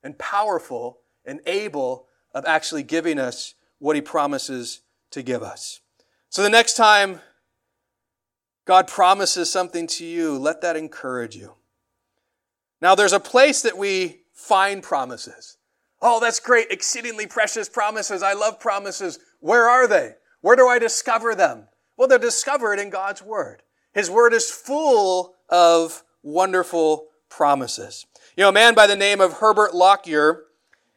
and 0.03 0.17
powerful 0.17 0.99
and 1.25 1.39
able 1.45 2.07
of 2.33 2.45
actually 2.45 2.83
giving 2.83 3.19
us 3.19 3.53
what 3.79 3.95
He 3.95 4.01
promises 4.01 4.81
to 5.11 5.21
give 5.21 5.43
us. 5.43 5.81
So 6.29 6.41
the 6.41 6.49
next 6.49 6.75
time 6.75 7.21
God 8.65 8.87
promises 8.87 9.51
something 9.51 9.87
to 9.87 10.05
you, 10.05 10.37
let 10.37 10.61
that 10.61 10.75
encourage 10.75 11.35
you. 11.35 11.53
Now, 12.81 12.95
there's 12.95 13.13
a 13.13 13.19
place 13.19 13.61
that 13.61 13.77
we 13.77 14.21
find 14.33 14.83
promises. 14.83 15.56
Oh, 16.01 16.19
that's 16.19 16.39
great. 16.39 16.67
Exceedingly 16.69 17.27
precious 17.27 17.69
promises. 17.69 18.21
I 18.21 18.33
love 18.33 18.59
promises. 18.59 19.19
Where 19.39 19.67
are 19.67 19.87
they? 19.87 20.15
Where 20.41 20.55
do 20.55 20.67
I 20.67 20.79
discover 20.79 21.35
them? 21.35 21.67
Well, 21.97 22.07
they're 22.07 22.19
discovered 22.19 22.79
in 22.79 22.89
God's 22.89 23.21
Word. 23.21 23.63
His 23.93 24.09
Word 24.09 24.33
is 24.33 24.51
full 24.51 25.35
of 25.49 26.03
wonderful 26.21 27.07
promises. 27.29 28.05
You 28.35 28.43
know, 28.43 28.49
a 28.49 28.53
man 28.53 28.75
by 28.75 28.85
the 28.85 28.95
name 28.95 29.19
of 29.19 29.33
Herbert 29.33 29.73
Lockyer, 29.73 30.43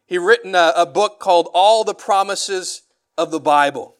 he 0.04 0.18
written 0.18 0.54
a, 0.54 0.74
a 0.76 0.84
book 0.84 1.18
called 1.18 1.48
All 1.54 1.84
the 1.84 1.94
Promises 1.94 2.82
of 3.16 3.30
the 3.30 3.40
Bible. 3.40 3.96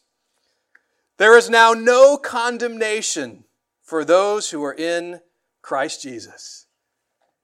There 1.17 1.37
is 1.37 1.49
now 1.49 1.73
no 1.73 2.17
condemnation 2.17 3.43
for 3.83 4.03
those 4.03 4.49
who 4.49 4.63
are 4.63 4.73
in 4.73 5.21
Christ 5.61 6.01
Jesus. 6.01 6.65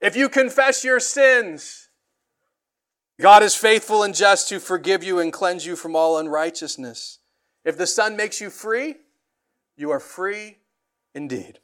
If 0.00 0.16
you 0.16 0.28
confess 0.28 0.84
your 0.84 1.00
sins, 1.00 1.88
God 3.20 3.44
is 3.44 3.54
faithful 3.54 4.02
and 4.02 4.14
just 4.14 4.48
to 4.48 4.58
forgive 4.58 5.04
you 5.04 5.20
and 5.20 5.32
cleanse 5.32 5.64
you 5.66 5.76
from 5.76 5.94
all 5.94 6.18
unrighteousness. 6.18 7.20
If 7.64 7.78
the 7.78 7.86
Son 7.86 8.16
makes 8.16 8.40
you 8.40 8.50
free, 8.50 8.96
you 9.76 9.90
are 9.92 10.00
free 10.00 10.58
indeed. 11.14 11.60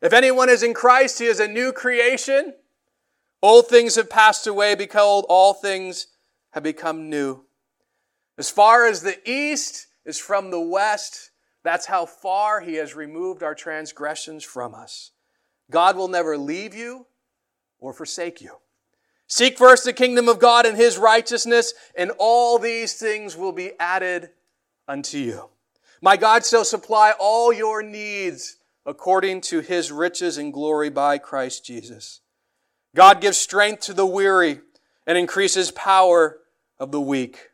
If 0.00 0.12
anyone 0.12 0.48
is 0.48 0.62
in 0.62 0.74
Christ, 0.74 1.18
he 1.18 1.26
is 1.26 1.40
a 1.40 1.48
new 1.48 1.72
creation. 1.72 2.54
Old 3.42 3.68
things 3.68 3.96
have 3.96 4.10
passed 4.10 4.46
away, 4.46 4.74
behold, 4.74 5.26
all 5.28 5.54
things 5.54 6.06
have 6.50 6.62
become 6.62 7.10
new. 7.10 7.44
As 8.36 8.50
far 8.50 8.86
as 8.86 9.02
the 9.02 9.18
east 9.28 9.88
is 10.04 10.18
from 10.18 10.50
the 10.50 10.60
west, 10.60 11.30
that's 11.64 11.86
how 11.86 12.06
far 12.06 12.60
he 12.60 12.74
has 12.74 12.94
removed 12.94 13.42
our 13.42 13.54
transgressions 13.54 14.44
from 14.44 14.74
us. 14.74 15.10
God 15.70 15.96
will 15.96 16.08
never 16.08 16.38
leave 16.38 16.74
you 16.74 17.06
or 17.80 17.92
forsake 17.92 18.40
you. 18.40 18.56
Seek 19.26 19.58
first 19.58 19.84
the 19.84 19.92
kingdom 19.92 20.28
of 20.28 20.38
God 20.38 20.64
and 20.64 20.76
his 20.76 20.96
righteousness, 20.96 21.74
and 21.96 22.12
all 22.18 22.58
these 22.58 22.94
things 22.94 23.36
will 23.36 23.52
be 23.52 23.72
added 23.78 24.30
unto 24.86 25.18
you. 25.18 25.50
My 26.00 26.16
God 26.16 26.46
shall 26.46 26.64
supply 26.64 27.12
all 27.18 27.52
your 27.52 27.82
needs 27.82 28.56
according 28.88 29.42
to 29.42 29.60
his 29.60 29.92
riches 29.92 30.38
and 30.38 30.50
glory 30.50 30.88
by 30.88 31.18
Christ 31.18 31.62
Jesus. 31.62 32.22
God 32.96 33.20
gives 33.20 33.36
strength 33.36 33.82
to 33.82 33.92
the 33.92 34.06
weary 34.06 34.60
and 35.06 35.18
increases 35.18 35.70
power 35.70 36.38
of 36.78 36.90
the 36.90 37.00
weak. 37.00 37.50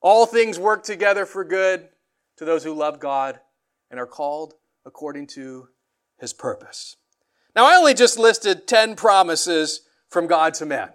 All 0.00 0.26
things 0.26 0.58
work 0.58 0.82
together 0.82 1.26
for 1.26 1.44
good 1.44 1.88
to 2.38 2.44
those 2.44 2.64
who 2.64 2.74
love 2.74 2.98
God 2.98 3.38
and 3.88 4.00
are 4.00 4.06
called 4.06 4.54
according 4.84 5.28
to 5.28 5.68
his 6.18 6.32
purpose. 6.32 6.96
Now, 7.54 7.66
I 7.66 7.76
only 7.76 7.94
just 7.94 8.18
listed 8.18 8.66
10 8.66 8.96
promises 8.96 9.82
from 10.08 10.26
God 10.26 10.54
to 10.54 10.66
man. 10.66 10.90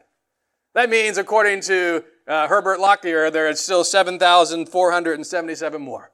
That 0.74 0.90
means, 0.90 1.18
according 1.18 1.62
to 1.62 2.04
uh, 2.28 2.50
Herbert 2.50 2.82
Lockyer, 2.82 3.32
there 3.32 3.48
are 3.48 3.56
still 3.56 3.86
7,477 3.86 5.82
more. 5.82 6.12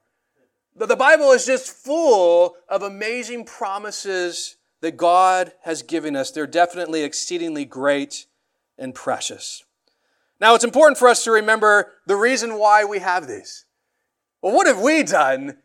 The 0.76 0.96
Bible 0.96 1.32
is 1.32 1.46
just 1.46 1.72
full 1.72 2.56
of 2.68 2.82
amazing 2.82 3.46
promises 3.46 4.58
that 4.82 4.98
God 4.98 5.54
has 5.64 5.84
given 5.84 6.16
us. 6.16 6.32
They're 6.32 6.48
definitely 6.48 7.04
exceedingly 7.04 7.64
great 7.64 8.26
and 8.78 8.94
precious. 8.94 9.64
Now, 10.42 10.56
it's 10.56 10.64
important 10.64 10.98
for 10.98 11.08
us 11.08 11.24
to 11.24 11.32
remember 11.32 11.94
the 12.08 12.16
reason 12.16 12.58
why 12.58 12.84
we 12.84 13.00
have 13.00 13.28
these. 13.28 13.66
Well, 14.42 14.54
what 14.54 14.68
have 14.68 14.82
we 14.82 15.04
done 15.04 15.60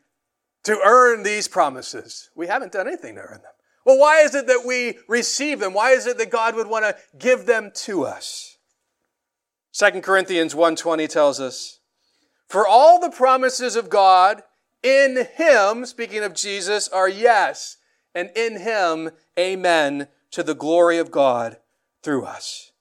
to 0.64 0.78
earn 0.84 1.22
these 1.22 1.48
promises? 1.48 2.30
We 2.36 2.46
haven't 2.46 2.72
done 2.72 2.86
anything 2.86 3.16
to 3.16 3.22
earn 3.22 3.42
them. 3.42 3.52
Well, 3.84 3.98
why 3.98 4.20
is 4.20 4.34
it 4.34 4.46
that 4.46 4.64
we 4.66 4.98
receive 5.08 5.58
them? 5.58 5.72
Why 5.72 5.92
is 5.92 6.06
it 6.06 6.18
that 6.18 6.30
God 6.30 6.54
would 6.54 6.68
want 6.68 6.84
to 6.84 6.96
give 7.18 7.46
them 7.46 7.72
to 7.74 8.04
us? 8.04 8.58
2 9.72 10.02
Corinthians 10.02 10.54
1:20 10.54 11.08
tells 11.08 11.40
us, 11.40 11.80
"For 12.46 12.66
all 12.66 13.00
the 13.00 13.10
promises 13.10 13.74
of 13.74 13.88
God 13.88 14.42
in 14.82 15.26
him, 15.36 15.84
speaking 15.86 16.22
of 16.22 16.34
Jesus, 16.34 16.88
are 16.88 17.08
yes, 17.08 17.78
and 18.14 18.30
in 18.36 18.60
him, 18.60 19.10
amen, 19.38 20.08
to 20.30 20.42
the 20.42 20.54
glory 20.54 20.98
of 20.98 21.10
God 21.10 21.58
through 22.02 22.24
us. 22.24 22.72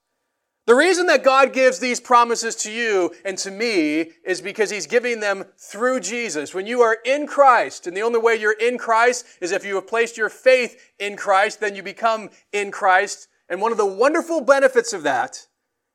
The 0.67 0.75
reason 0.75 1.05
that 1.05 1.23
God 1.23 1.53
gives 1.53 1.79
these 1.79 2.01
promises 2.01 2.53
to 2.57 2.71
you 2.71 3.15
and 3.23 3.37
to 3.37 3.49
me 3.49 4.11
is 4.25 4.41
because 4.41 4.69
He's 4.69 4.85
giving 4.85 5.21
them 5.21 5.45
through 5.57 6.01
Jesus. 6.01 6.53
When 6.53 6.67
you 6.67 6.81
are 6.81 6.97
in 7.05 7.25
Christ, 7.25 7.87
and 7.87 7.95
the 7.95 8.01
only 8.01 8.19
way 8.19 8.35
you're 8.35 8.51
in 8.51 8.77
Christ 8.77 9.25
is 9.39 9.53
if 9.53 9.63
you 9.63 9.75
have 9.75 9.87
placed 9.87 10.17
your 10.17 10.27
faith 10.27 10.91
in 10.99 11.15
Christ, 11.15 11.61
then 11.61 11.73
you 11.73 11.83
become 11.83 12.29
in 12.51 12.69
Christ. 12.69 13.29
And 13.47 13.61
one 13.61 13.71
of 13.71 13.77
the 13.77 13.85
wonderful 13.85 14.41
benefits 14.41 14.91
of 14.91 15.03
that 15.03 15.47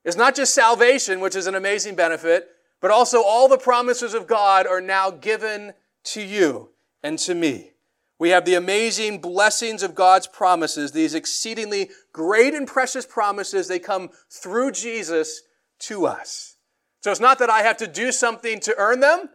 is 0.07 0.17
not 0.17 0.35
just 0.35 0.55
salvation, 0.55 1.21
which 1.21 1.37
is 1.37 1.47
an 1.47 1.55
amazing 1.55 1.95
benefit, 1.95 2.49
but 2.81 2.91
also 2.91 3.23
all 3.23 3.49
the 3.49 3.59
promises 3.59 4.15
of 4.15 4.27
God 4.27 4.67
are 4.67 4.81
now 4.81 5.11
given 5.11 5.75
to 6.05 6.23
you 6.23 6.71
and 7.03 7.19
to 7.21 7.35
me. 7.35 7.73
We 8.19 8.31
have 8.31 8.45
the 8.45 8.55
amazing 8.55 9.21
blessings 9.21 9.83
of 9.83 9.97
God's 9.97 10.29
promises, 10.29 10.93
these 10.93 11.15
exceedingly 11.15 11.91
great 12.13 12.55
and 12.55 12.69
precious 12.69 13.05
promises. 13.05 13.67
They 13.67 13.81
come 13.81 14.11
through 14.31 14.73
Jesus 14.73 15.43
to 15.81 16.07
us. 16.07 16.57
So 17.01 17.11
it's 17.11 17.21
not 17.21 17.41
that 17.41 17.51
I 17.51 17.63
have 17.63 17.79
to 17.79 17.89
do 17.89 18.13
something 18.13 18.61
to 18.61 18.75
earn 18.79 19.01
them, 19.01 19.29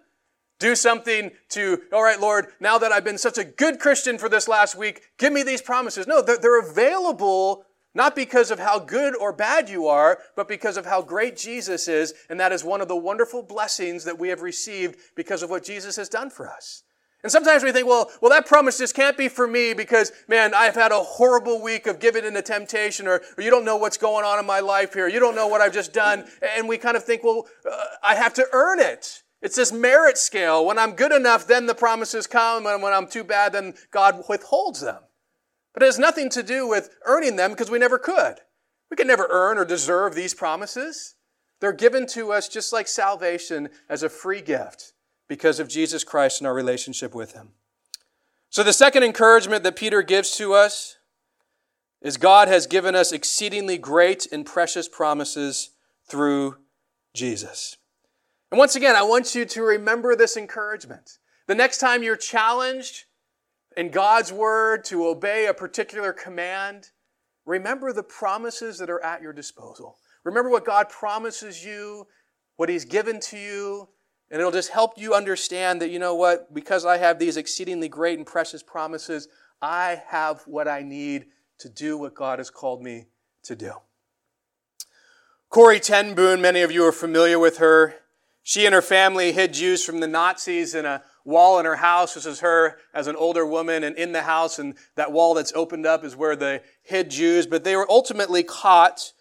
do 0.60 0.73
something 0.73 1.32
to, 1.49 1.82
all 1.91 2.01
right, 2.01 2.19
Lord, 2.19 2.47
now 2.62 2.77
that 2.77 2.93
I've 2.93 3.03
been 3.03 3.17
such 3.17 3.38
a 3.38 3.43
good 3.43 3.80
Christian 3.80 4.17
for 4.17 4.30
this 4.30 4.47
last 4.47 4.77
week, 4.77 5.01
give 5.17 5.34
me 5.34 5.43
these 5.43 5.62
promises. 5.62 6.08
No, 6.08 6.21
they're, 6.21 6.38
they're 6.38 6.62
available 6.62 7.65
not 7.97 8.15
because 8.15 8.51
of 8.51 8.60
how 8.60 8.77
good 8.77 9.15
or 9.17 9.33
bad 9.33 9.69
you 9.69 9.88
are, 9.88 10.19
but 10.36 10.47
because 10.47 10.77
of 10.77 10.86
how 10.86 11.01
great 11.01 11.36
Jesus 11.36 11.88
is. 11.88 12.13
And 12.29 12.39
that 12.39 12.51
is 12.51 12.63
one 12.63 12.79
of 12.79 12.88
the 12.88 12.95
wonderful 12.95 13.41
blessings 13.41 14.05
that 14.05 14.19
we 14.19 14.29
have 14.29 14.43
received 14.43 14.99
because 15.15 15.41
of 15.41 15.49
what 15.49 15.63
Jesus 15.63 15.95
has 15.95 16.07
done 16.07 16.29
for 16.29 16.47
us. 16.47 16.83
And 17.23 17.31
sometimes 17.31 17.63
we 17.63 17.71
think, 17.71 17.88
well, 17.88 18.12
well, 18.21 18.29
that 18.29 18.45
promise 18.45 18.77
just 18.77 18.95
can't 18.95 19.17
be 19.17 19.27
for 19.27 19.47
me 19.47 19.73
because, 19.73 20.12
man, 20.27 20.53
I've 20.53 20.75
had 20.75 20.91
a 20.91 20.99
horrible 20.99 21.60
week 21.60 21.88
of 21.88 21.99
giving 21.99 22.23
in 22.23 22.36
into 22.36 22.43
temptation, 22.43 23.07
or, 23.07 23.23
or 23.36 23.43
you 23.43 23.49
don't 23.49 23.65
know 23.65 23.77
what's 23.77 23.97
going 23.97 24.23
on 24.23 24.38
in 24.38 24.45
my 24.45 24.60
life 24.60 24.93
here. 24.93 25.07
You 25.07 25.19
don't 25.19 25.36
know 25.36 25.47
what 25.47 25.60
I've 25.60 25.73
just 25.73 25.91
done. 25.91 26.25
And 26.55 26.67
we 26.69 26.77
kind 26.77 26.95
of 26.95 27.03
think, 27.03 27.23
well, 27.23 27.47
uh, 27.69 27.83
I 28.03 28.13
have 28.13 28.36
to 28.36 28.45
earn 28.53 28.79
it. 28.79 29.23
It's 29.41 29.55
this 29.55 29.71
merit 29.71 30.19
scale. 30.19 30.63
When 30.63 30.77
I'm 30.77 30.91
good 30.91 31.12
enough, 31.12 31.47
then 31.47 31.65
the 31.65 31.75
promises 31.75 32.27
come, 32.27 32.67
and 32.67 32.83
when 32.83 32.93
I'm 32.93 33.07
too 33.07 33.23
bad, 33.23 33.53
then 33.53 33.73
God 33.89 34.23
withholds 34.29 34.81
them. 34.81 34.99
But 35.77 35.83
it 35.83 35.89
has 35.89 35.99
nothing 35.99 36.29
to 36.31 36.41
do 36.41 36.67
with 36.67 36.89
earning 37.05 37.35
them 37.35 37.51
because 37.51 37.69
we 37.69 37.77
never 37.77 37.99
could. 37.99 38.39
We 38.89 38.97
can 38.97 39.05
never 39.05 39.27
earn 39.29 39.59
or 39.59 39.63
deserve 39.63 40.15
these 40.15 40.33
promises. 40.33 41.13
They're 41.59 41.71
given 41.71 42.07
to 42.07 42.31
us 42.31 42.49
just 42.49 42.73
like 42.73 42.87
salvation 42.87 43.69
as 43.87 44.01
a 44.01 44.09
free 44.09 44.41
gift 44.41 44.93
because 45.27 45.59
of 45.59 45.69
Jesus 45.69 46.03
Christ 46.03 46.41
and 46.41 46.47
our 46.47 46.53
relationship 46.55 47.13
with 47.13 47.33
Him. 47.33 47.49
So, 48.49 48.63
the 48.63 48.73
second 48.73 49.03
encouragement 49.03 49.61
that 49.65 49.75
Peter 49.75 50.01
gives 50.01 50.35
to 50.37 50.55
us 50.55 50.97
is 52.01 52.17
God 52.17 52.47
has 52.47 52.65
given 52.65 52.95
us 52.95 53.11
exceedingly 53.11 53.77
great 53.77 54.25
and 54.31 54.47
precious 54.47 54.87
promises 54.87 55.69
through 56.07 56.57
Jesus. 57.13 57.77
And 58.49 58.57
once 58.57 58.75
again, 58.75 58.95
I 58.95 59.03
want 59.03 59.35
you 59.35 59.45
to 59.45 59.61
remember 59.61 60.15
this 60.15 60.37
encouragement. 60.37 61.19
The 61.45 61.53
next 61.53 61.77
time 61.77 62.01
you're 62.01 62.17
challenged, 62.17 63.03
in 63.77 63.91
God's 63.91 64.33
word 64.33 64.83
to 64.85 65.07
obey 65.07 65.45
a 65.45 65.53
particular 65.53 66.11
command, 66.11 66.89
remember 67.45 67.93
the 67.93 68.03
promises 68.03 68.79
that 68.79 68.89
are 68.89 69.01
at 69.03 69.21
your 69.21 69.31
disposal. 69.31 69.97
Remember 70.23 70.49
what 70.49 70.65
God 70.65 70.89
promises 70.89 71.63
you, 71.63 72.07
what 72.55 72.69
He's 72.69 72.85
given 72.85 73.19
to 73.21 73.37
you, 73.37 73.87
and 74.31 74.39
it'll 74.39 74.51
just 74.51 74.71
help 74.71 74.97
you 74.97 75.13
understand 75.13 75.79
that, 75.81 75.91
you 75.91 75.99
know 75.99 76.15
what, 76.15 76.53
because 76.53 76.85
I 76.85 76.97
have 76.97 77.19
these 77.19 77.37
exceedingly 77.37 77.87
great 77.87 78.17
and 78.17 78.27
precious 78.27 78.63
promises, 78.63 79.27
I 79.61 80.01
have 80.07 80.41
what 80.47 80.67
I 80.67 80.81
need 80.81 81.27
to 81.59 81.69
do 81.69 81.97
what 81.97 82.15
God 82.15 82.39
has 82.39 82.49
called 82.49 82.81
me 82.81 83.05
to 83.43 83.55
do. 83.55 83.73
Corrie 85.49 85.79
ten 85.79 86.13
many 86.15 86.61
of 86.61 86.71
you 86.71 86.83
are 86.83 86.91
familiar 86.91 87.39
with 87.39 87.59
her. 87.59 87.95
She 88.43 88.65
and 88.65 88.73
her 88.73 88.81
family 88.81 89.33
hid 89.33 89.53
Jews 89.53 89.83
from 89.85 89.99
the 89.99 90.07
Nazis 90.07 90.73
in 90.73 90.85
a 90.85 91.03
wall 91.27 91.59
in 91.59 91.65
her 91.65 91.75
house. 91.75 92.13
This 92.13 92.25
is 92.25 92.39
her 92.39 92.77
as 92.93 93.05
an 93.07 93.17
older 93.17 93.45
woman 93.45 93.83
and 93.83 93.95
in 93.97 94.13
the 94.13 94.23
house, 94.23 94.57
and 94.57 94.75
that 94.95 95.11
wall 95.11 95.33
that's 95.33 95.51
opened 95.53 95.85
up 95.85 96.05
is 96.05 96.15
where 96.15 96.37
they 96.37 96.61
hid 96.81 97.11
Jews. 97.11 97.45
But 97.45 97.65
they 97.65 97.75
were 97.75 97.89
ultimately 97.91 98.43
caught 98.43 99.11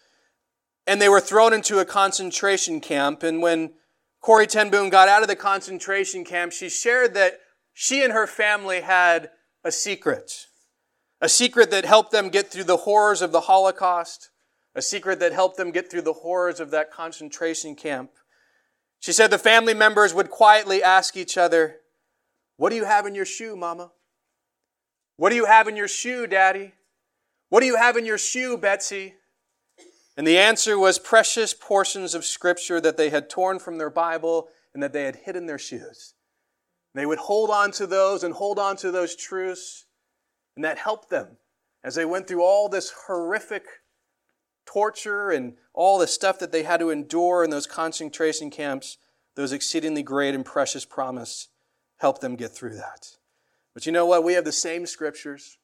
and 0.87 1.01
they 1.01 1.09
were 1.09 1.19
thrown 1.19 1.51
into 1.51 1.79
a 1.79 1.85
concentration 1.85 2.79
camp. 2.79 3.21
And 3.21 3.41
when 3.41 3.73
Corrie 4.21 4.47
ten 4.47 4.69
Boom 4.69 4.89
got 4.89 5.09
out 5.09 5.21
of 5.21 5.27
the 5.27 5.35
concentration 5.35 6.23
camp, 6.23 6.53
she 6.53 6.69
shared 6.69 7.13
that 7.13 7.41
she 7.73 8.01
and 8.01 8.13
her 8.13 8.25
family 8.25 8.79
had 8.79 9.29
a 9.65 9.71
secret. 9.71 10.47
A 11.19 11.27
secret 11.27 11.71
that 11.71 11.83
helped 11.83 12.11
them 12.11 12.29
get 12.29 12.47
through 12.47 12.63
the 12.63 12.77
horrors 12.77 13.21
of 13.21 13.33
the 13.33 13.41
Holocaust. 13.41 14.29
A 14.75 14.81
secret 14.81 15.19
that 15.19 15.33
helped 15.33 15.57
them 15.57 15.71
get 15.71 15.91
through 15.91 16.03
the 16.03 16.13
horrors 16.13 16.61
of 16.61 16.71
that 16.71 16.89
concentration 16.89 17.75
camp. 17.75 18.11
She 18.99 19.11
said 19.11 19.29
the 19.29 19.37
family 19.37 19.73
members 19.73 20.13
would 20.13 20.29
quietly 20.29 20.81
ask 20.81 21.17
each 21.17 21.37
other, 21.37 21.81
what 22.57 22.71
do 22.71 22.75
you 22.75 22.85
have 22.85 23.05
in 23.05 23.15
your 23.15 23.25
shoe, 23.25 23.55
Mama? 23.55 23.91
What 25.15 25.29
do 25.29 25.35
you 25.35 25.45
have 25.45 25.67
in 25.67 25.75
your 25.75 25.87
shoe, 25.87 26.27
Daddy? 26.27 26.73
What 27.49 27.61
do 27.61 27.65
you 27.65 27.77
have 27.77 27.95
in 27.95 28.05
your 28.05 28.17
shoe, 28.17 28.57
Betsy? 28.57 29.13
And 30.17 30.25
the 30.25 30.37
answer 30.37 30.77
was 30.77 30.97
precious 30.97 31.53
portions 31.53 32.15
of 32.15 32.25
Scripture 32.25 32.81
that 32.81 32.97
they 32.97 33.09
had 33.09 33.29
torn 33.29 33.59
from 33.59 33.77
their 33.77 33.91
Bible 33.91 34.49
and 34.73 34.81
that 34.81 34.91
they 34.91 35.03
had 35.03 35.17
hidden 35.17 35.45
their 35.45 35.59
shoes. 35.59 36.15
They 36.95 37.05
would 37.05 37.19
hold 37.19 37.51
on 37.51 37.71
to 37.73 37.85
those 37.85 38.23
and 38.23 38.33
hold 38.33 38.57
on 38.57 38.75
to 38.77 38.91
those 38.91 39.15
truths. 39.15 39.85
And 40.55 40.65
that 40.65 40.79
helped 40.79 41.11
them 41.11 41.37
as 41.83 41.93
they 41.93 42.05
went 42.05 42.27
through 42.27 42.41
all 42.41 42.67
this 42.67 42.91
horrific 43.05 43.65
torture 44.65 45.29
and 45.29 45.53
all 45.73 45.99
the 45.99 46.07
stuff 46.07 46.39
that 46.39 46.51
they 46.51 46.63
had 46.63 46.79
to 46.79 46.89
endure 46.89 47.43
in 47.43 47.51
those 47.51 47.67
concentration 47.67 48.49
camps, 48.49 48.97
those 49.35 49.51
exceedingly 49.51 50.01
great 50.01 50.33
and 50.33 50.43
precious 50.43 50.85
promise 50.85 51.49
helped 51.97 52.21
them 52.21 52.35
get 52.35 52.51
through 52.51 52.75
that. 52.75 53.17
But 53.73 53.85
you 53.85 53.91
know 53.91 54.05
what? 54.05 54.23
We 54.23 54.33
have 54.33 54.45
the 54.45 54.51
same 54.51 54.85
scriptures. 54.85 55.57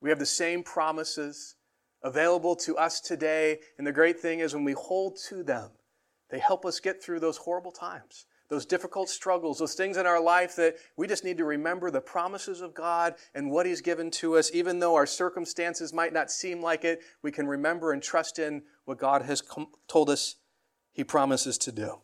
We 0.00 0.10
have 0.10 0.18
the 0.18 0.26
same 0.26 0.62
promises 0.62 1.56
available 2.02 2.54
to 2.56 2.76
us 2.76 3.00
today. 3.00 3.60
And 3.78 3.86
the 3.86 3.92
great 3.92 4.20
thing 4.20 4.40
is 4.40 4.54
when 4.54 4.64
we 4.64 4.72
hold 4.72 5.18
to 5.28 5.42
them, 5.42 5.70
they 6.30 6.38
help 6.38 6.64
us 6.64 6.80
get 6.80 7.02
through 7.02 7.20
those 7.20 7.38
horrible 7.38 7.72
times 7.72 8.26
those 8.48 8.66
difficult 8.66 9.08
struggles, 9.08 9.58
those 9.58 9.74
things 9.74 9.96
in 9.96 10.06
our 10.06 10.20
life 10.20 10.54
that 10.56 10.76
we 10.96 11.06
just 11.06 11.24
need 11.24 11.38
to 11.38 11.44
remember 11.44 11.90
the 11.90 12.00
promises 12.00 12.60
of 12.60 12.74
God 12.74 13.14
and 13.34 13.50
what 13.50 13.66
He's 13.66 13.80
given 13.80 14.10
to 14.12 14.36
us. 14.36 14.50
Even 14.52 14.78
though 14.78 14.94
our 14.94 15.06
circumstances 15.06 15.92
might 15.92 16.12
not 16.12 16.30
seem 16.30 16.62
like 16.62 16.84
it, 16.84 17.00
we 17.22 17.32
can 17.32 17.46
remember 17.46 17.92
and 17.92 18.02
trust 18.02 18.38
in 18.38 18.62
what 18.84 18.98
God 18.98 19.22
has 19.22 19.42
told 19.88 20.10
us 20.10 20.36
He 20.92 21.04
promises 21.04 21.58
to 21.58 21.72
do. 21.72 21.98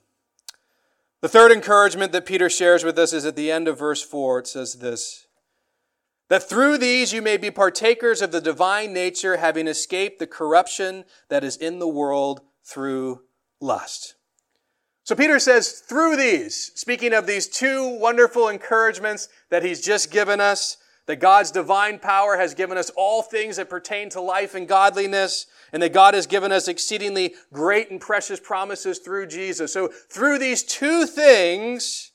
The 1.21 1.29
third 1.29 1.53
encouragement 1.53 2.13
that 2.13 2.25
Peter 2.25 2.49
shares 2.49 2.83
with 2.83 2.99
us 2.99 3.13
is 3.13 3.27
at 3.27 3.37
the 3.37 3.51
end 3.51 3.69
of 3.69 3.79
verse 3.79 4.03
4. 4.03 4.41
It 4.41 4.47
says 4.47 4.75
this 4.75 5.27
that 6.31 6.49
through 6.49 6.79
these 6.79 7.13
you 7.13 7.21
may 7.21 7.37
be 7.37 7.51
partakers 7.51 8.23
of 8.23 8.31
the 8.31 8.41
divine 8.41 8.93
nature, 8.93 9.37
having 9.37 9.67
escaped 9.67 10.21
the 10.21 10.27
corruption 10.27 11.05
that 11.29 11.43
is 11.43 11.57
in 11.57 11.81
the 11.81 11.89
world 11.89 12.41
through 12.65 13.23
lust. 13.61 14.15
So 15.03 15.17
Peter 15.17 15.41
says, 15.41 15.73
through 15.73 16.17
these, 16.17 16.71
speaking 16.77 17.13
of 17.13 17.27
these 17.27 17.49
two 17.49 17.99
wonderful 17.99 18.49
encouragements 18.49 19.29
that 19.51 19.65
he's 19.65 19.81
just 19.81 20.13
given 20.13 20.41
us, 20.41 20.77
that 21.11 21.17
God's 21.17 21.51
divine 21.51 21.99
power 21.99 22.37
has 22.37 22.55
given 22.55 22.79
us 22.79 22.89
all 22.95 23.21
things 23.21 23.57
that 23.57 23.69
pertain 23.69 24.11
to 24.11 24.21
life 24.21 24.55
and 24.55 24.69
godliness, 24.69 25.47
and 25.73 25.83
that 25.83 25.93
God 25.93 26.15
has 26.15 26.29
given 26.29 26.53
us 26.53 26.69
exceedingly 26.69 27.35
great 27.53 27.91
and 27.91 28.01
precious 28.01 28.39
promises 28.39 29.01
through 29.01 29.27
Jesus. 29.27 29.73
So 29.73 29.89
through 29.89 30.39
these 30.39 30.63
two 30.63 31.07
things, 31.07 32.13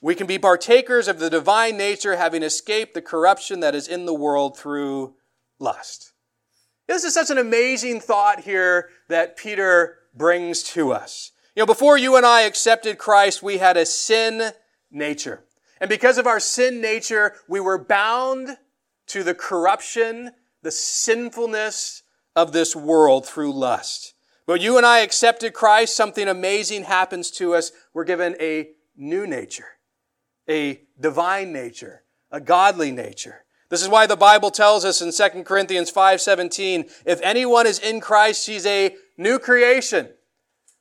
we 0.00 0.16
can 0.16 0.26
be 0.26 0.40
partakers 0.40 1.06
of 1.06 1.20
the 1.20 1.30
divine 1.30 1.76
nature, 1.76 2.16
having 2.16 2.42
escaped 2.42 2.94
the 2.94 3.00
corruption 3.00 3.60
that 3.60 3.76
is 3.76 3.86
in 3.86 4.04
the 4.04 4.12
world 4.12 4.58
through 4.58 5.14
lust. 5.60 6.14
This 6.88 7.04
is 7.04 7.14
such 7.14 7.30
an 7.30 7.38
amazing 7.38 8.00
thought 8.00 8.40
here 8.40 8.88
that 9.08 9.36
Peter 9.36 9.98
brings 10.16 10.64
to 10.64 10.92
us. 10.92 11.30
You 11.54 11.62
know, 11.62 11.66
before 11.66 11.96
you 11.96 12.16
and 12.16 12.26
I 12.26 12.40
accepted 12.40 12.98
Christ, 12.98 13.40
we 13.40 13.58
had 13.58 13.76
a 13.76 13.86
sin 13.86 14.50
nature. 14.90 15.44
And 15.82 15.88
because 15.88 16.16
of 16.16 16.28
our 16.28 16.38
sin 16.38 16.80
nature, 16.80 17.34
we 17.48 17.58
were 17.58 17.76
bound 17.76 18.56
to 19.08 19.24
the 19.24 19.34
corruption, 19.34 20.30
the 20.62 20.70
sinfulness 20.70 22.04
of 22.36 22.52
this 22.52 22.76
world 22.76 23.26
through 23.26 23.52
lust. 23.52 24.14
But 24.46 24.60
you 24.60 24.76
and 24.76 24.86
I 24.86 25.00
accepted 25.00 25.54
Christ, 25.54 25.96
something 25.96 26.28
amazing 26.28 26.84
happens 26.84 27.32
to 27.32 27.56
us. 27.56 27.72
We're 27.92 28.04
given 28.04 28.36
a 28.40 28.68
new 28.96 29.26
nature, 29.26 29.66
a 30.48 30.82
divine 31.00 31.52
nature, 31.52 32.04
a 32.30 32.40
godly 32.40 32.92
nature. 32.92 33.44
This 33.68 33.82
is 33.82 33.88
why 33.88 34.06
the 34.06 34.14
Bible 34.14 34.52
tells 34.52 34.84
us 34.84 35.02
in 35.02 35.10
2 35.10 35.44
Corinthians 35.44 35.90
5:17, 35.90 36.88
if 37.04 37.20
anyone 37.22 37.66
is 37.66 37.80
in 37.80 38.00
Christ, 38.00 38.46
he's 38.46 38.66
a 38.66 38.96
new 39.16 39.40
creation. 39.40 40.14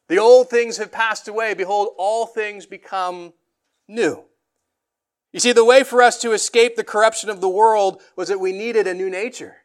The 0.09 0.19
old 0.19 0.51
things 0.51 0.77
have 0.77 0.91
passed 0.91 1.27
away. 1.27 1.55
Behold, 1.55 1.95
all 1.97 2.27
things 2.27 2.67
become 2.67 3.33
new. 3.87 4.25
You 5.33 5.39
see, 5.39 5.53
the 5.53 5.65
way 5.65 5.83
for 5.83 6.01
us 6.01 6.19
to 6.21 6.33
escape 6.33 6.75
the 6.75 6.83
corruption 6.83 7.29
of 7.29 7.41
the 7.41 7.49
world 7.49 8.01
was 8.15 8.27
that 8.27 8.39
we 8.39 8.51
needed 8.51 8.85
a 8.85 8.93
new 8.93 9.09
nature. 9.09 9.57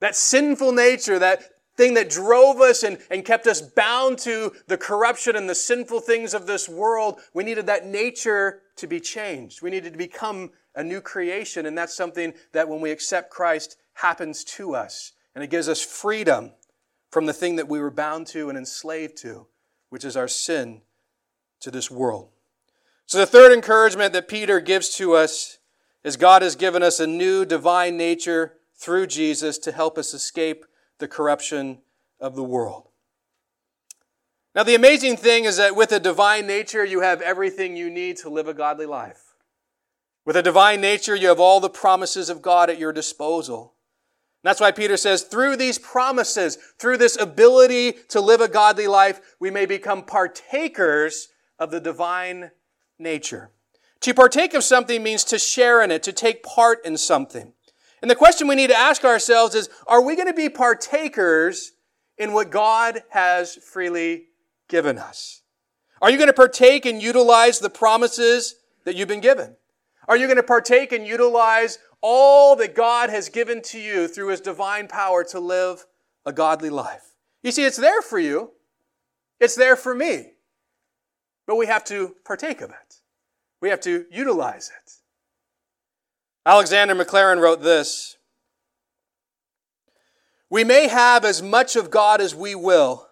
That 0.00 0.14
sinful 0.14 0.72
nature, 0.72 1.18
that 1.18 1.42
thing 1.76 1.94
that 1.94 2.10
drove 2.10 2.60
us 2.60 2.82
and, 2.82 2.98
and 3.10 3.24
kept 3.24 3.46
us 3.46 3.60
bound 3.60 4.18
to 4.18 4.52
the 4.66 4.78
corruption 4.78 5.34
and 5.34 5.48
the 5.48 5.54
sinful 5.54 6.00
things 6.00 6.34
of 6.34 6.46
this 6.46 6.68
world, 6.68 7.20
we 7.34 7.42
needed 7.42 7.66
that 7.66 7.86
nature 7.86 8.62
to 8.76 8.86
be 8.86 9.00
changed. 9.00 9.60
We 9.60 9.70
needed 9.70 9.92
to 9.92 9.98
become 9.98 10.50
a 10.74 10.84
new 10.84 11.00
creation, 11.00 11.66
and 11.66 11.76
that's 11.76 11.94
something 11.94 12.32
that 12.52 12.68
when 12.68 12.80
we 12.80 12.90
accept 12.90 13.30
Christ 13.30 13.76
happens 13.94 14.44
to 14.44 14.74
us. 14.74 15.12
And 15.34 15.42
it 15.42 15.50
gives 15.50 15.68
us 15.68 15.80
freedom 15.82 16.52
from 17.10 17.26
the 17.26 17.32
thing 17.32 17.56
that 17.56 17.68
we 17.68 17.80
were 17.80 17.90
bound 17.90 18.26
to 18.28 18.48
and 18.48 18.56
enslaved 18.56 19.16
to, 19.18 19.46
which 19.88 20.04
is 20.04 20.16
our 20.16 20.28
sin 20.28 20.82
to 21.60 21.70
this 21.70 21.90
world. 21.90 22.30
So, 23.10 23.18
the 23.18 23.26
third 23.26 23.50
encouragement 23.50 24.12
that 24.12 24.28
Peter 24.28 24.60
gives 24.60 24.90
to 24.90 25.14
us 25.14 25.58
is 26.04 26.16
God 26.16 26.42
has 26.42 26.54
given 26.54 26.80
us 26.80 27.00
a 27.00 27.08
new 27.08 27.44
divine 27.44 27.96
nature 27.96 28.52
through 28.76 29.08
Jesus 29.08 29.58
to 29.58 29.72
help 29.72 29.98
us 29.98 30.14
escape 30.14 30.64
the 30.98 31.08
corruption 31.08 31.78
of 32.20 32.36
the 32.36 32.44
world. 32.44 32.86
Now, 34.54 34.62
the 34.62 34.76
amazing 34.76 35.16
thing 35.16 35.44
is 35.44 35.56
that 35.56 35.74
with 35.74 35.90
a 35.90 35.98
divine 35.98 36.46
nature, 36.46 36.84
you 36.84 37.00
have 37.00 37.20
everything 37.20 37.76
you 37.76 37.90
need 37.90 38.16
to 38.18 38.30
live 38.30 38.46
a 38.46 38.54
godly 38.54 38.86
life. 38.86 39.34
With 40.24 40.36
a 40.36 40.42
divine 40.42 40.80
nature, 40.80 41.16
you 41.16 41.26
have 41.26 41.40
all 41.40 41.58
the 41.58 41.68
promises 41.68 42.30
of 42.30 42.40
God 42.40 42.70
at 42.70 42.78
your 42.78 42.92
disposal. 42.92 43.74
That's 44.44 44.60
why 44.60 44.70
Peter 44.70 44.96
says, 44.96 45.22
through 45.22 45.56
these 45.56 45.80
promises, 45.80 46.58
through 46.78 46.98
this 46.98 47.20
ability 47.20 47.94
to 48.10 48.20
live 48.20 48.40
a 48.40 48.46
godly 48.46 48.86
life, 48.86 49.34
we 49.40 49.50
may 49.50 49.66
become 49.66 50.04
partakers 50.04 51.26
of 51.58 51.72
the 51.72 51.80
divine 51.80 52.52
nature. 53.00 53.50
To 54.00 54.14
partake 54.14 54.54
of 54.54 54.64
something 54.64 55.02
means 55.02 55.24
to 55.24 55.38
share 55.38 55.82
in 55.82 55.90
it, 55.90 56.02
to 56.04 56.12
take 56.12 56.42
part 56.42 56.84
in 56.84 56.96
something. 56.96 57.52
And 58.02 58.10
the 58.10 58.14
question 58.14 58.48
we 58.48 58.54
need 58.54 58.70
to 58.70 58.76
ask 58.76 59.04
ourselves 59.04 59.54
is, 59.54 59.68
are 59.86 60.02
we 60.02 60.16
going 60.16 60.28
to 60.28 60.34
be 60.34 60.48
partakers 60.48 61.72
in 62.16 62.32
what 62.32 62.50
God 62.50 63.02
has 63.10 63.56
freely 63.56 64.28
given 64.68 64.98
us? 64.98 65.42
Are 66.00 66.10
you 66.10 66.16
going 66.16 66.28
to 66.28 66.32
partake 66.32 66.86
and 66.86 67.02
utilize 67.02 67.58
the 67.58 67.68
promises 67.68 68.54
that 68.84 68.96
you've 68.96 69.08
been 69.08 69.20
given? 69.20 69.56
Are 70.08 70.16
you 70.16 70.26
going 70.26 70.38
to 70.38 70.42
partake 70.42 70.92
and 70.92 71.06
utilize 71.06 71.78
all 72.00 72.56
that 72.56 72.74
God 72.74 73.10
has 73.10 73.28
given 73.28 73.62
to 73.62 73.78
you 73.78 74.08
through 74.08 74.28
His 74.28 74.40
divine 74.40 74.88
power 74.88 75.24
to 75.24 75.40
live 75.40 75.84
a 76.24 76.32
godly 76.32 76.70
life. 76.70 77.14
You 77.42 77.52
see, 77.52 77.64
it's 77.64 77.76
there 77.76 78.02
for 78.02 78.18
you. 78.18 78.52
It's 79.38 79.54
there 79.54 79.76
for 79.76 79.94
me. 79.94 80.32
But 81.46 81.56
we 81.56 81.66
have 81.66 81.84
to 81.84 82.16
partake 82.24 82.60
of 82.60 82.70
it. 82.70 82.89
We 83.60 83.68
have 83.70 83.80
to 83.80 84.06
utilize 84.10 84.70
it. 84.70 84.92
Alexander 86.46 86.94
Maclaren 86.94 87.40
wrote 87.40 87.62
this 87.62 88.16
We 90.48 90.64
may 90.64 90.88
have 90.88 91.24
as 91.24 91.42
much 91.42 91.76
of 91.76 91.90
God 91.90 92.20
as 92.20 92.34
we 92.34 92.54
will. 92.54 93.08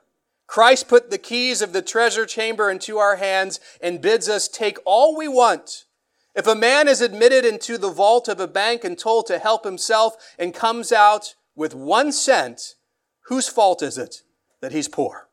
Christ 0.46 0.88
put 0.88 1.10
the 1.10 1.18
keys 1.18 1.60
of 1.60 1.74
the 1.74 1.82
treasure 1.82 2.24
chamber 2.24 2.70
into 2.70 2.96
our 2.98 3.16
hands 3.16 3.60
and 3.82 4.00
bids 4.00 4.28
us 4.30 4.48
take 4.48 4.78
all 4.86 5.14
we 5.14 5.28
want 5.28 5.84
if 6.38 6.46
a 6.46 6.54
man 6.54 6.86
is 6.86 7.00
admitted 7.00 7.44
into 7.44 7.76
the 7.76 7.90
vault 7.90 8.28
of 8.28 8.38
a 8.38 8.46
bank 8.46 8.84
and 8.84 8.96
told 8.96 9.26
to 9.26 9.40
help 9.40 9.64
himself 9.64 10.14
and 10.38 10.54
comes 10.54 10.92
out 10.92 11.34
with 11.56 11.74
one 11.74 12.12
cent, 12.12 12.74
whose 13.26 13.48
fault 13.48 13.82
is 13.82 13.98
it 13.98 14.22
that 14.60 14.70
he's 14.70 14.86
poor? 14.86 15.27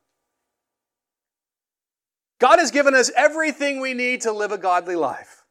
God 2.39 2.59
has 2.59 2.71
given 2.71 2.93
us 2.93 3.11
everything 3.15 3.79
we 3.79 3.93
need 3.93 4.21
to 4.21 4.31
live 4.31 4.51
a 4.51 4.57
godly 4.57 4.95
life. 4.95 5.43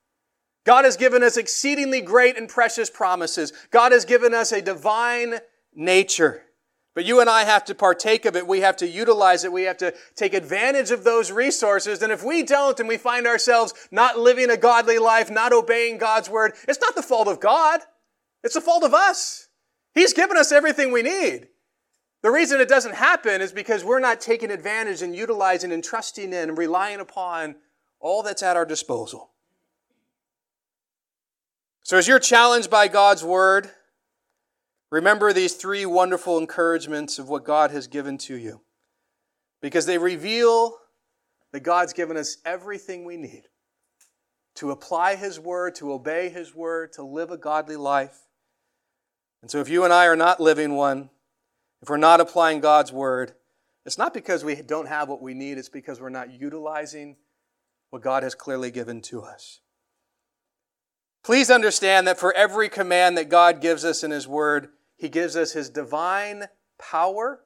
God 0.64 0.84
has 0.84 0.96
given 0.96 1.22
us 1.22 1.36
exceedingly 1.36 2.00
great 2.00 2.38
and 2.38 2.48
precious 2.48 2.88
promises. 2.90 3.52
God 3.70 3.92
has 3.92 4.04
given 4.04 4.32
us 4.32 4.52
a 4.52 4.62
divine 4.62 5.40
nature. 5.74 6.42
But 6.94 7.04
you 7.04 7.20
and 7.20 7.28
I 7.28 7.44
have 7.44 7.64
to 7.66 7.74
partake 7.74 8.24
of 8.24 8.36
it. 8.36 8.46
We 8.46 8.60
have 8.60 8.76
to 8.76 8.86
utilize 8.86 9.44
it. 9.44 9.52
We 9.52 9.64
have 9.64 9.78
to 9.78 9.92
take 10.14 10.32
advantage 10.32 10.90
of 10.90 11.04
those 11.04 11.32
resources. 11.32 12.02
And 12.02 12.12
if 12.12 12.22
we 12.22 12.44
don't 12.44 12.78
and 12.78 12.88
we 12.88 12.96
find 12.96 13.26
ourselves 13.26 13.74
not 13.90 14.18
living 14.18 14.48
a 14.48 14.56
godly 14.56 14.98
life, 14.98 15.30
not 15.30 15.52
obeying 15.52 15.98
God's 15.98 16.30
word, 16.30 16.52
it's 16.68 16.80
not 16.80 16.94
the 16.94 17.02
fault 17.02 17.28
of 17.28 17.40
God. 17.40 17.80
It's 18.44 18.54
the 18.54 18.60
fault 18.60 18.84
of 18.84 18.94
us. 18.94 19.48
He's 19.94 20.12
given 20.12 20.36
us 20.36 20.52
everything 20.52 20.92
we 20.92 21.02
need. 21.02 21.48
The 22.24 22.32
reason 22.32 22.60
it 22.60 22.68
doesn't 22.68 22.96
happen 22.96 23.40
is 23.40 23.52
because 23.52 23.84
we're 23.84 24.00
not 24.00 24.20
taking 24.20 24.50
advantage 24.50 25.00
and 25.02 25.14
utilizing 25.14 25.70
and 25.70 25.84
trusting 25.84 26.32
in 26.32 26.48
and 26.48 26.58
relying 26.58 26.98
upon 26.98 27.54
all 28.00 28.24
that's 28.24 28.42
at 28.42 28.56
our 28.56 28.66
disposal. 28.66 29.30
So 31.84 31.96
as 31.96 32.08
you're 32.08 32.18
challenged 32.18 32.68
by 32.68 32.88
God's 32.88 33.22
word, 33.22 33.70
Remember 34.94 35.32
these 35.32 35.54
three 35.54 35.84
wonderful 35.84 36.38
encouragements 36.38 37.18
of 37.18 37.28
what 37.28 37.44
God 37.44 37.72
has 37.72 37.88
given 37.88 38.16
to 38.18 38.36
you 38.36 38.60
because 39.60 39.86
they 39.86 39.98
reveal 39.98 40.76
that 41.50 41.64
God's 41.64 41.92
given 41.92 42.16
us 42.16 42.36
everything 42.44 43.04
we 43.04 43.16
need 43.16 43.42
to 44.54 44.70
apply 44.70 45.16
His 45.16 45.40
Word, 45.40 45.74
to 45.74 45.92
obey 45.92 46.28
His 46.28 46.54
Word, 46.54 46.92
to 46.92 47.02
live 47.02 47.32
a 47.32 47.36
godly 47.36 47.74
life. 47.74 48.20
And 49.42 49.50
so, 49.50 49.58
if 49.58 49.68
you 49.68 49.82
and 49.82 49.92
I 49.92 50.06
are 50.06 50.14
not 50.14 50.38
living 50.38 50.76
one, 50.76 51.10
if 51.84 51.90
we're 51.90 51.98
not 51.98 52.18
applying 52.18 52.60
God's 52.60 52.90
Word, 52.90 53.34
it's 53.84 53.98
not 53.98 54.14
because 54.14 54.42
we 54.42 54.54
don't 54.54 54.88
have 54.88 55.10
what 55.10 55.20
we 55.20 55.34
need, 55.34 55.58
it's 55.58 55.68
because 55.68 56.00
we're 56.00 56.08
not 56.08 56.32
utilizing 56.40 57.16
what 57.90 58.00
God 58.00 58.22
has 58.22 58.34
clearly 58.34 58.70
given 58.70 59.02
to 59.02 59.20
us. 59.20 59.60
Please 61.22 61.50
understand 61.50 62.06
that 62.06 62.18
for 62.18 62.32
every 62.32 62.70
command 62.70 63.18
that 63.18 63.28
God 63.28 63.60
gives 63.60 63.84
us 63.84 64.02
in 64.02 64.12
His 64.12 64.26
Word, 64.26 64.68
He 64.96 65.10
gives 65.10 65.36
us 65.36 65.52
His 65.52 65.68
divine 65.68 66.44
power, 66.78 67.40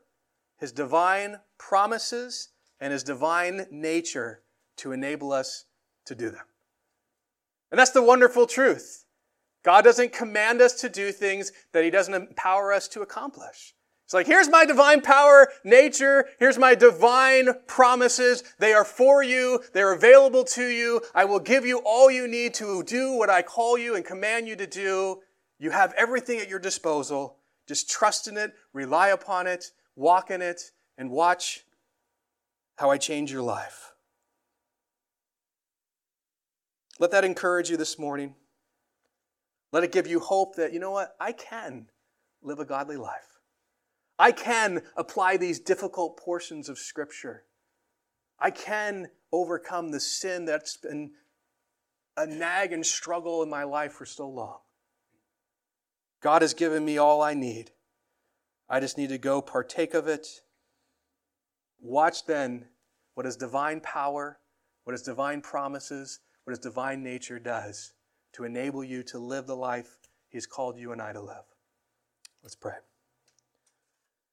His 0.57 0.71
divine 0.71 1.39
promises, 1.59 2.51
and 2.81 2.93
His 2.93 3.03
divine 3.03 3.67
nature 3.73 4.43
to 4.77 4.93
enable 4.93 5.33
us 5.33 5.65
to 6.05 6.15
do 6.15 6.31
them. 6.31 6.47
And 7.73 7.79
that's 7.81 7.91
the 7.91 8.05
wonderful 8.05 8.47
truth. 8.47 9.05
God 9.65 9.83
doesn't 9.83 10.13
command 10.13 10.61
us 10.61 10.75
to 10.75 10.89
do 10.89 11.11
things 11.11 11.51
that 11.73 11.83
He 11.83 11.91
doesn't 11.91 12.15
empower 12.15 12.73
us 12.73 12.87
to 12.87 13.03
accomplish. 13.03 13.75
It's 14.09 14.15
like, 14.15 14.27
here's 14.27 14.49
my 14.49 14.65
divine 14.65 15.03
power, 15.03 15.49
nature. 15.65 16.31
Here's 16.39 16.57
my 16.57 16.75
divine 16.75 17.49
promises. 17.67 18.43
They 18.59 18.73
are 18.73 18.83
for 18.83 19.23
you. 19.23 19.61
They're 19.75 19.93
available 19.93 20.45
to 20.45 20.67
you. 20.67 21.03
I 21.15 21.27
will 21.27 21.41
give 21.41 21.67
you 21.67 21.83
all 21.85 22.11
you 22.11 22.27
need 22.27 22.55
to 22.55 22.83
do 22.85 23.13
what 23.13 23.29
I 23.29 23.43
call 23.43 23.77
you 23.77 23.97
and 23.97 24.03
command 24.03 24.49
you 24.49 24.57
to 24.57 24.67
do. 24.67 25.19
You 25.59 25.73
have 25.73 25.93
everything 25.95 26.41
at 26.41 26.49
your 26.49 26.59
disposal. 26.59 27.37
Just 27.67 27.91
trust 27.91 28.29
in 28.29 28.39
it, 28.39 28.55
rely 28.73 29.09
upon 29.09 29.47
it, 29.47 29.73
walk 29.95 30.31
in 30.31 30.41
it, 30.41 30.71
and 30.97 31.11
watch 31.11 31.67
how 32.77 32.89
I 32.89 32.97
change 32.97 33.31
your 33.31 33.43
life. 33.43 33.93
Let 36.99 37.11
that 37.11 37.27
encourage 37.27 37.69
you 37.69 37.77
this 37.77 37.99
morning. 37.99 38.37
Let 39.71 39.85
it 39.85 39.93
give 39.93 40.07
you 40.07 40.19
hope 40.19 40.57
that, 40.57 40.73
you 40.73 40.81
know 40.81 40.93
what, 40.93 41.15
I 41.21 41.33
can 41.33 41.89
live 42.41 42.59
a 42.59 42.65
godly 42.65 42.97
life. 42.97 43.28
I 44.19 44.33
can 44.33 44.83
apply 44.97 45.37
these 45.37 45.61
difficult 45.61 46.17
portions 46.17 46.69
of 46.69 46.79
Scripture. 46.79 47.45
I 48.39 48.51
can 48.51 49.11
overcome 49.33 49.91
the 49.91 50.01
sin 50.01 50.45
that's 50.45 50.77
been 50.77 51.13
a 52.17 52.27
nag 52.27 52.73
and 52.73 52.85
struggle 52.85 53.43
in 53.43 53.49
my 53.49 53.65
life 53.65 53.93
for 53.93 54.07
so 54.07 54.29
long. 54.29 54.59
God 56.21 56.43
has 56.43 56.55
given 56.55 56.85
me 56.85 56.99
all 56.99 57.23
I 57.23 57.35
need. 57.35 57.71
I 58.69 58.81
just 58.81 58.99
need 58.99 59.11
to 59.11 59.19
go 59.19 59.41
partake 59.41 59.95
of 59.95 60.09
it. 60.09 60.27
Watch 61.81 62.27
then 62.27 62.67
what 63.15 63.25
His 63.27 63.37
divine 63.37 63.81
power, 63.81 64.41
what 64.83 64.93
His 64.93 65.03
divine 65.03 65.41
promises, 65.43 66.19
what 66.43 66.51
His 66.51 66.59
divine 66.59 67.05
nature 67.05 67.39
does 67.39 67.93
to 68.33 68.45
enable 68.45 68.83
you 68.83 69.03
to 69.05 69.19
live 69.19 69.47
the 69.47 69.57
life 69.57 69.99
He's 70.29 70.47
called 70.47 70.77
you 70.77 70.93
and 70.93 71.01
I 71.01 71.13
to 71.13 71.21
live. 71.21 71.45
Let's 72.43 72.55
pray. 72.55 72.75